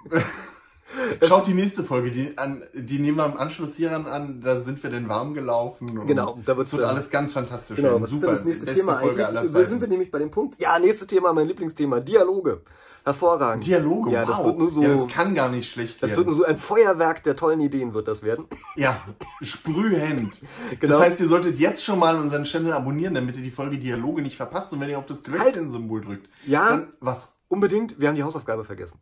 Schaut 1.28 1.46
die 1.48 1.54
nächste 1.54 1.84
Folge, 1.84 2.10
die, 2.12 2.38
an, 2.38 2.64
die 2.74 3.00
nehmen 3.00 3.18
wir 3.18 3.26
im 3.26 3.36
Anschluss 3.38 3.76
hieran 3.76 4.06
an, 4.06 4.40
da 4.42 4.62
sind 4.62 4.82
wir 4.82 4.90
denn 4.90 5.10
warm 5.10 5.34
gelaufen. 5.34 5.98
Und 5.98 6.08
Genau, 6.08 6.40
da 6.46 6.56
wird's 6.56 6.72
wird 6.72 6.84
dann- 6.84 6.92
alles 6.92 7.10
ganz 7.10 7.34
fantastisch 7.34 7.76
genau. 7.76 7.98
ist 7.98 8.10
Super, 8.10 8.28
denn 8.28 8.36
das 8.36 8.46
nächste 8.46 8.66
Thema 8.74 8.98
Folge 9.00 9.26
aller 9.28 9.40
eigentlich? 9.42 9.52
Zeiten. 9.52 9.64
Da 9.66 9.70
sind 9.70 9.82
wir 9.82 9.88
nämlich 9.90 10.10
bei 10.10 10.20
dem 10.20 10.32
Punkt. 10.32 10.60
Ja, 10.60 10.80
nächste 10.80 11.06
Thema, 11.06 11.34
mein 11.34 11.48
Lieblingsthema, 11.48 12.00
Dialoge. 12.00 12.62
Hervorragend. 13.06 13.66
Dialoge, 13.66 14.12
Ja, 14.12 14.22
wow. 14.22 14.28
das 14.30 14.46
wird 14.46 14.58
nur 14.58 14.72
so, 14.72 14.82
ja, 14.82 14.88
das 14.90 15.08
kann 15.08 15.36
gar 15.36 15.50
nicht 15.50 15.72
schlecht 15.72 16.02
das 16.02 16.10
werden. 16.10 16.18
wird 16.18 16.28
nur 16.28 16.36
so 16.38 16.44
ein 16.44 16.58
Feuerwerk 16.58 17.24
der 17.24 17.36
tollen 17.36 17.62
Ideen 17.62 17.94
wird 17.94 18.08
das 18.08 18.24
werden. 18.24 18.46
Ja, 18.76 19.00
sprühend. 19.42 20.42
Genau. 20.80 20.94
Das 20.98 21.02
heißt, 21.02 21.20
ihr 21.20 21.28
solltet 21.28 21.60
jetzt 21.60 21.84
schon 21.86 22.00
mal 22.00 22.16
unseren 22.20 22.44
Channel 22.44 22.74
abonnieren, 22.74 23.14
damit 23.14 23.38
ihr 23.38 23.44
die 23.44 23.52
Folge 23.52 23.78
Dialoge 23.78 24.22
nicht 24.24 24.36
verpasst. 24.36 24.74
Und 24.74 24.80
wenn 24.82 24.90
ihr 24.90 24.98
auf 24.98 25.06
das 25.06 25.24
Glöckchen-Symbol 25.24 26.02
drückt, 26.02 26.30
Ja. 26.46 26.70
dann 26.70 26.94
was? 27.00 27.40
Unbedingt, 27.48 28.00
wir 28.00 28.08
haben 28.08 28.16
die 28.16 28.24
Hausaufgabe 28.24 28.66
vergessen. 28.66 29.00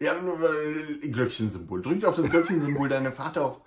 Ja, 0.00 0.12
äh, 0.12 1.08
Glöckchen-Symbol. 1.08 1.82
Drückt 1.82 2.04
auf 2.04 2.14
das 2.16 2.30
Glöckchen-Symbol, 2.30 2.88
deine 2.90 3.10
Vater 3.12 3.44
auch. 3.44 3.60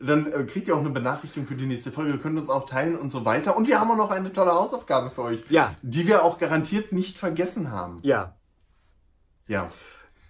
Dann 0.00 0.30
äh, 0.32 0.44
kriegt 0.44 0.68
ihr 0.68 0.74
auch 0.76 0.80
eine 0.80 0.90
Benachrichtigung 0.90 1.46
für 1.48 1.54
die 1.56 1.66
nächste 1.66 1.90
Folge. 1.92 2.12
Ihr 2.12 2.18
könnt 2.18 2.38
uns 2.38 2.48
auch 2.48 2.66
teilen 2.66 2.96
und 2.96 3.10
so 3.10 3.24
weiter. 3.24 3.56
Und 3.56 3.66
wir 3.68 3.80
haben 3.80 3.90
auch 3.90 3.96
noch 3.96 4.10
eine 4.10 4.32
tolle 4.32 4.52
Hausaufgabe 4.52 5.10
für 5.10 5.22
euch. 5.22 5.44
Ja. 5.50 5.74
Die 5.82 6.06
wir 6.06 6.24
auch 6.24 6.38
garantiert 6.38 6.92
nicht 6.92 7.18
vergessen 7.18 7.70
haben. 7.72 7.98
Ja. 8.02 8.36
Ja. 9.46 9.70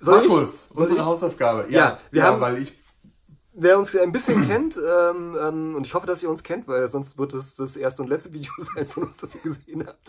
Soll 0.01 0.27
Markus, 0.27 0.71
ich? 0.71 0.77
Unsere 0.77 0.99
ich? 0.99 1.05
Hausaufgabe. 1.05 1.67
Ja, 1.71 1.79
Ja, 1.79 1.99
wir 2.11 2.23
ja, 2.23 2.27
haben- 2.29 2.41
weil 2.41 2.59
ich. 2.63 2.73
Wer 3.57 3.79
uns 3.79 3.95
ein 3.95 4.11
bisschen 4.11 4.49
kennt, 4.49 4.77
ähm, 4.77 5.37
ähm, 5.41 5.77
und 5.77 5.87
ich 5.87 5.95
hoffe, 5.95 6.09
dass 6.09 6.21
ihr 6.25 6.29
uns 6.29 6.43
kennt, 6.43 6.67
weil 6.67 6.89
sonst 6.89 7.19
wird 7.19 7.35
es 7.35 7.55
das 7.55 7.77
erste 7.77 8.03
und 8.03 8.09
letzte 8.09 8.33
Video 8.33 8.51
sein 8.75 8.85
von 8.89 9.05
uns, 9.05 9.17
das 9.19 9.33
ihr 9.37 9.43
gesehen 9.43 9.87
habt, 9.87 10.01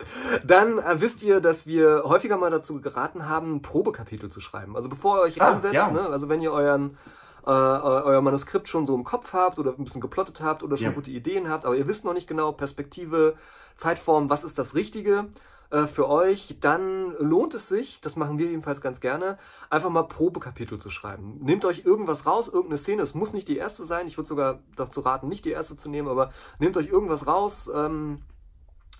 dann 0.44 0.80
äh, 0.80 1.00
wisst 1.00 1.22
ihr, 1.22 1.42
dass 1.42 1.68
wir 1.68 2.06
häufiger 2.06 2.38
mal 2.38 2.50
dazu 2.50 2.82
geraten 2.82 3.30
haben, 3.30 3.62
Probekapitel 3.62 4.32
zu 4.32 4.42
schreiben. 4.42 4.76
Also 4.76 4.90
bevor 4.90 5.18
ihr 5.20 5.22
euch 5.26 5.40
Ah, 5.44 5.50
ransetzt, 5.52 5.76
ja. 5.76 5.92
ne, 5.92 6.08
also 6.10 6.28
wenn 6.28 6.42
ihr 6.42 6.52
euren 6.54 6.98
äh, 7.46 7.52
euer 7.52 8.22
Manuskript 8.24 8.68
schon 8.68 8.88
so 8.88 8.96
im 8.96 9.04
Kopf 9.04 9.32
habt 9.34 9.60
oder 9.60 9.76
ein 9.78 9.84
bisschen 9.84 10.02
geplottet 10.02 10.42
habt 10.42 10.64
oder 10.64 10.76
schon 10.78 10.86
Ja. 10.88 10.92
gute 10.94 11.12
Ideen 11.12 11.48
habt, 11.48 11.66
aber 11.66 11.76
ihr 11.76 11.88
wisst 11.88 12.04
noch 12.04 12.14
nicht 12.14 12.28
genau 12.28 12.52
Perspektive, 12.52 13.36
Zeitform, 13.78 14.28
was 14.32 14.44
ist 14.44 14.58
das 14.58 14.74
Richtige 14.74 15.26
äh, 15.70 15.88
für 15.88 16.10
euch, 16.10 16.58
dann 16.62 17.16
lohnt 17.18 17.54
es 17.54 17.68
sich, 17.68 18.02
das 18.02 18.16
machen 18.16 18.38
wir 18.38 18.48
jedenfalls 18.48 18.82
ganz 18.82 19.00
gerne, 19.00 19.38
einfach 19.70 19.90
mal 19.90 20.04
Probekapitel 20.04 20.80
zu 20.80 20.90
schreiben. 20.90 21.40
Nehmt 21.42 21.66
euch 21.66 21.86
irgendwas 21.86 22.26
raus, 22.26 22.48
irgendeine 22.48 22.78
Szene, 22.78 23.02
es 23.02 23.16
muss 23.16 23.34
nicht 23.34 23.48
die 23.48 23.58
erste 23.58 23.86
sein, 23.86 24.08
ich 24.08 24.18
würde 24.18 24.28
sogar 24.28 24.60
dazu 24.76 25.02
raten, 25.02 25.28
nicht 25.28 25.46
die 25.46 25.52
erste 25.52 25.78
zu 25.78 25.90
nehmen, 25.90 26.08
aber 26.08 26.32
nehmt 26.60 26.78
euch 26.78 26.88
irgendwas 26.88 27.28
raus, 27.28 27.70
ähm, 27.74 28.22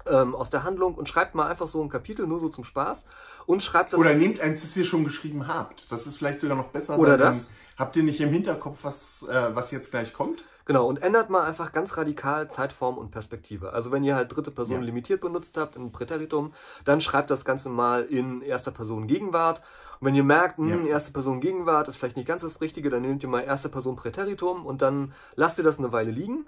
ähm, 0.08 0.36
aus 0.36 0.50
der 0.50 0.64
Handlung 0.64 0.96
und 0.96 1.10
schreibt 1.10 1.36
mal 1.36 1.48
einfach 1.48 1.68
so 1.68 1.82
ein 1.82 1.90
Kapitel, 1.90 2.28
nur 2.28 2.40
so 2.40 2.50
zum 2.50 2.64
Spaß 2.64 3.06
und 3.46 3.64
schreibt 3.64 3.94
das 3.94 4.00
Oder 4.00 4.14
nehmt 4.14 4.40
eins, 4.40 4.62
das 4.62 4.76
ihr 4.78 4.86
schon 4.86 5.04
geschrieben 5.04 5.48
habt. 5.48 5.92
Das 5.92 6.06
ist 6.06 6.18
vielleicht 6.18 6.40
sogar 6.40 6.58
noch 6.58 6.68
besser. 6.68 6.98
Oder 6.98 7.18
das. 7.18 7.52
Habt 7.78 7.96
ihr 7.98 8.04
nicht 8.04 8.22
im 8.22 8.30
Hinterkopf, 8.30 8.80
was, 8.84 9.28
äh, 9.28 9.56
was 9.56 9.72
jetzt 9.72 9.92
gleich 9.92 10.14
kommt? 10.14 10.44
Genau, 10.66 10.88
und 10.88 11.02
ändert 11.04 11.30
mal 11.30 11.44
einfach 11.44 11.72
ganz 11.72 11.96
radikal 11.96 12.50
Zeitform 12.50 12.98
und 12.98 13.12
Perspektive. 13.12 13.74
Also 13.74 13.92
wenn 13.92 14.04
ihr 14.04 14.16
halt 14.16 14.36
dritte 14.36 14.50
Person 14.50 14.80
Ja. 14.80 14.86
limitiert 14.86 15.22
benutzt 15.22 15.58
habt 15.58 15.76
in 15.76 15.92
Präteritum, 15.92 16.54
dann 16.86 17.02
schreibt 17.02 17.30
das 17.30 17.46
Ganze 17.46 17.70
mal 17.70 18.04
in 18.04 18.42
erster 18.42 18.72
Person 18.72 19.06
Gegenwart. 19.06 19.62
Und 20.00 20.08
wenn 20.08 20.16
ihr 20.16 20.24
merkt, 20.24 20.58
hm, 20.58 20.68
Ja. 20.70 20.92
erste 20.92 21.14
Person 21.14 21.40
Gegenwart 21.40 21.88
ist 21.88 21.98
vielleicht 21.98 22.18
nicht 22.18 22.28
ganz 22.28 22.42
das 22.42 22.62
Richtige, 22.62 22.90
dann 22.90 23.04
nehmt 23.04 23.22
ihr 23.22 23.30
mal 23.30 23.42
erste 23.42 23.70
Person 23.70 23.96
Präteritum 23.96 24.66
und 24.66 24.82
dann 24.82 25.14
lasst 25.36 25.58
ihr 25.60 25.64
das 25.64 25.78
eine 25.78 25.92
Weile 25.92 26.12
liegen. 26.12 26.48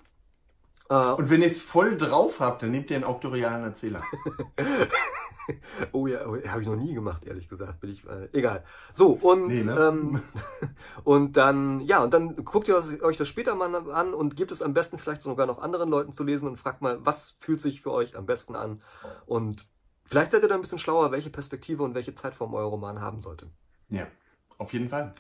Äh, 0.89 0.93
Und 0.93 1.30
wenn 1.30 1.41
ihr 1.41 1.47
es 1.47 1.62
voll 1.62 1.97
drauf 1.97 2.39
habt, 2.39 2.63
dann 2.63 2.71
nehmt 2.71 2.89
ihr 2.89 2.95
einen 2.97 3.06
auktorialen 3.06 3.63
Erzähler. 3.63 4.02
Oh 5.93 6.08
ja, 6.08 6.26
oh, 6.26 6.36
habe 6.45 6.62
ich 6.62 6.67
noch 6.67 6.76
nie 6.76 6.93
gemacht, 6.93 7.23
ehrlich 7.26 7.47
gesagt. 7.47 7.80
Bin 7.80 7.91
ich, 7.91 8.06
äh, 8.06 8.28
egal. 8.34 8.65
So, 8.93 9.12
und, 9.12 9.47
Nee, 9.47 9.63
ne? 9.63 9.78
ähm, 9.80 10.21
und 11.06 11.38
dann, 11.38 11.80
ja, 11.82 12.04
und 12.04 12.13
dann 12.13 12.36
guckt 12.43 12.67
ihr 12.67 12.84
euch 13.02 13.15
das 13.15 13.28
später 13.30 13.56
mal 13.56 13.73
an 13.91 14.13
und 14.13 14.36
gebt 14.36 14.52
es 14.52 14.62
am 14.62 14.73
besten 14.73 14.97
vielleicht 15.00 15.21
sogar 15.21 15.45
noch 15.45 15.60
anderen 15.60 15.89
Leuten 15.89 16.12
zu 16.12 16.26
lesen 16.26 16.47
und 16.50 16.58
fragt 16.58 16.82
mal, 16.82 17.06
was 17.06 17.38
fühlt 17.39 17.62
sich 17.62 17.82
für 17.82 17.91
euch 17.91 18.17
am 18.17 18.26
besten 18.26 18.56
an? 18.56 18.82
Und 19.26 19.65
vielleicht 20.06 20.32
seid 20.34 20.43
ihr 20.43 20.50
dann 20.50 20.58
ein 20.60 20.63
bisschen 20.63 20.80
schlauer, 20.80 21.12
welche 21.12 21.30
Perspektive 21.30 21.82
und 21.84 21.95
welche 21.95 22.13
Zeitform 22.13 22.54
euer 22.54 22.65
Roman 22.67 23.00
haben 23.00 23.21
sollte. 23.21 23.50
Ja, 23.89 24.06
auf 24.58 24.73
jeden 24.73 24.89
Fall. 24.89 25.13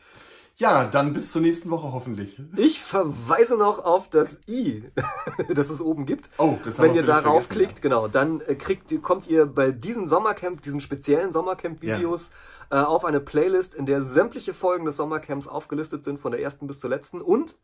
Ja, 0.59 0.85
dann 0.85 1.13
bis 1.13 1.31
zur 1.31 1.43
nächsten 1.43 1.69
Woche 1.69 1.93
hoffentlich. 1.93 2.41
Ich 2.55 2.83
verweise 2.83 3.55
noch 3.57 3.85
auf 3.85 4.09
das 4.09 4.39
i, 4.47 4.83
das 5.53 5.69
es 5.69 5.81
oben 5.81 6.07
gibt. 6.07 6.29
Oh, 6.39 6.55
das 6.63 6.79
haben 6.79 6.89
Wenn 6.89 6.95
ihr 6.95 7.03
darauf 7.03 7.47
klickt, 7.47 7.83
genau, 7.83 8.07
dann 8.07 8.41
äh, 8.41 8.55
kriegt, 8.55 8.91
kommt 9.03 9.27
ihr 9.27 9.45
bei 9.45 9.69
diesen 9.69 10.07
Sommercamp, 10.07 10.63
diesen 10.63 10.81
speziellen 10.81 11.31
Sommercamp-Videos 11.31 12.31
äh, 12.71 12.77
auf 12.77 13.05
eine 13.05 13.19
Playlist, 13.19 13.75
in 13.75 13.85
der 13.85 14.01
sämtliche 14.01 14.55
Folgen 14.55 14.85
des 14.85 14.97
Sommercamps 14.97 15.47
aufgelistet 15.47 16.03
sind, 16.03 16.19
von 16.19 16.31
der 16.31 16.41
ersten 16.41 16.65
bis 16.65 16.79
zur 16.79 16.89
letzten. 16.89 17.21
Und 17.21 17.55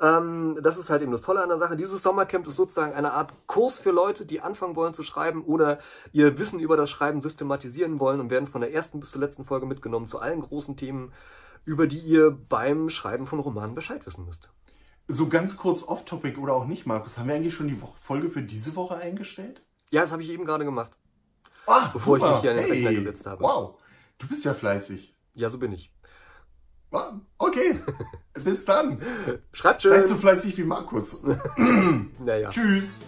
ähm, 0.00 0.58
das 0.60 0.76
ist 0.76 0.90
halt 0.90 1.02
eben 1.02 1.12
das 1.12 1.22
Tolle 1.22 1.44
an 1.44 1.50
der 1.50 1.58
Sache. 1.58 1.76
Dieses 1.76 2.02
Sommercamp 2.02 2.48
ist 2.48 2.56
sozusagen 2.56 2.94
eine 2.94 3.12
Art 3.12 3.32
Kurs 3.46 3.78
für 3.78 3.92
Leute, 3.92 4.26
die 4.26 4.40
anfangen 4.40 4.74
wollen 4.74 4.94
zu 4.94 5.04
schreiben 5.04 5.44
oder 5.44 5.78
ihr 6.12 6.36
Wissen 6.40 6.58
über 6.58 6.76
das 6.76 6.90
Schreiben 6.90 7.22
systematisieren 7.22 8.00
wollen 8.00 8.18
und 8.18 8.30
werden 8.30 8.48
von 8.48 8.60
der 8.60 8.72
ersten 8.74 8.98
bis 8.98 9.12
zur 9.12 9.20
letzten 9.20 9.44
Folge 9.44 9.66
mitgenommen 9.66 10.08
zu 10.08 10.18
allen 10.18 10.40
großen 10.40 10.76
Themen, 10.76 11.12
über 11.64 11.86
die 11.86 11.98
ihr 11.98 12.30
beim 12.30 12.88
Schreiben 12.88 13.26
von 13.26 13.38
Romanen 13.40 13.74
Bescheid 13.74 14.04
wissen 14.06 14.24
müsst. 14.26 14.48
So 15.08 15.28
ganz 15.28 15.56
kurz 15.56 15.82
off-topic 15.82 16.38
oder 16.38 16.54
auch 16.54 16.66
nicht, 16.66 16.86
Markus. 16.86 17.18
Haben 17.18 17.28
wir 17.28 17.34
eigentlich 17.34 17.54
schon 17.54 17.68
die 17.68 17.80
Wo- 17.82 17.92
Folge 17.96 18.28
für 18.28 18.42
diese 18.42 18.76
Woche 18.76 18.96
eingestellt? 18.96 19.62
Ja, 19.90 20.02
das 20.02 20.12
habe 20.12 20.22
ich 20.22 20.28
eben 20.30 20.44
gerade 20.44 20.64
gemacht. 20.64 20.96
Ah, 21.66 21.90
Bevor 21.92 22.16
ich 22.16 22.22
super. 22.22 22.32
mich 22.34 22.40
hier 22.42 22.50
an 22.52 22.56
den 22.58 22.66
hey. 22.66 22.72
Rechner 22.86 22.92
gesetzt 22.94 23.26
habe. 23.26 23.42
Wow, 23.42 23.80
du 24.18 24.28
bist 24.28 24.44
ja 24.44 24.54
fleißig. 24.54 25.14
Ja, 25.34 25.48
so 25.50 25.58
bin 25.58 25.72
ich. 25.72 25.92
Wow, 26.90 27.14
Okay, 27.38 27.78
bis 28.34 28.64
dann. 28.64 29.00
Schreibt 29.52 29.82
schön. 29.82 29.92
Seid 29.92 30.08
so 30.08 30.16
fleißig 30.16 30.56
wie 30.58 30.64
Markus. 30.64 31.22
naja. 32.18 32.48
Tschüss. 32.50 33.00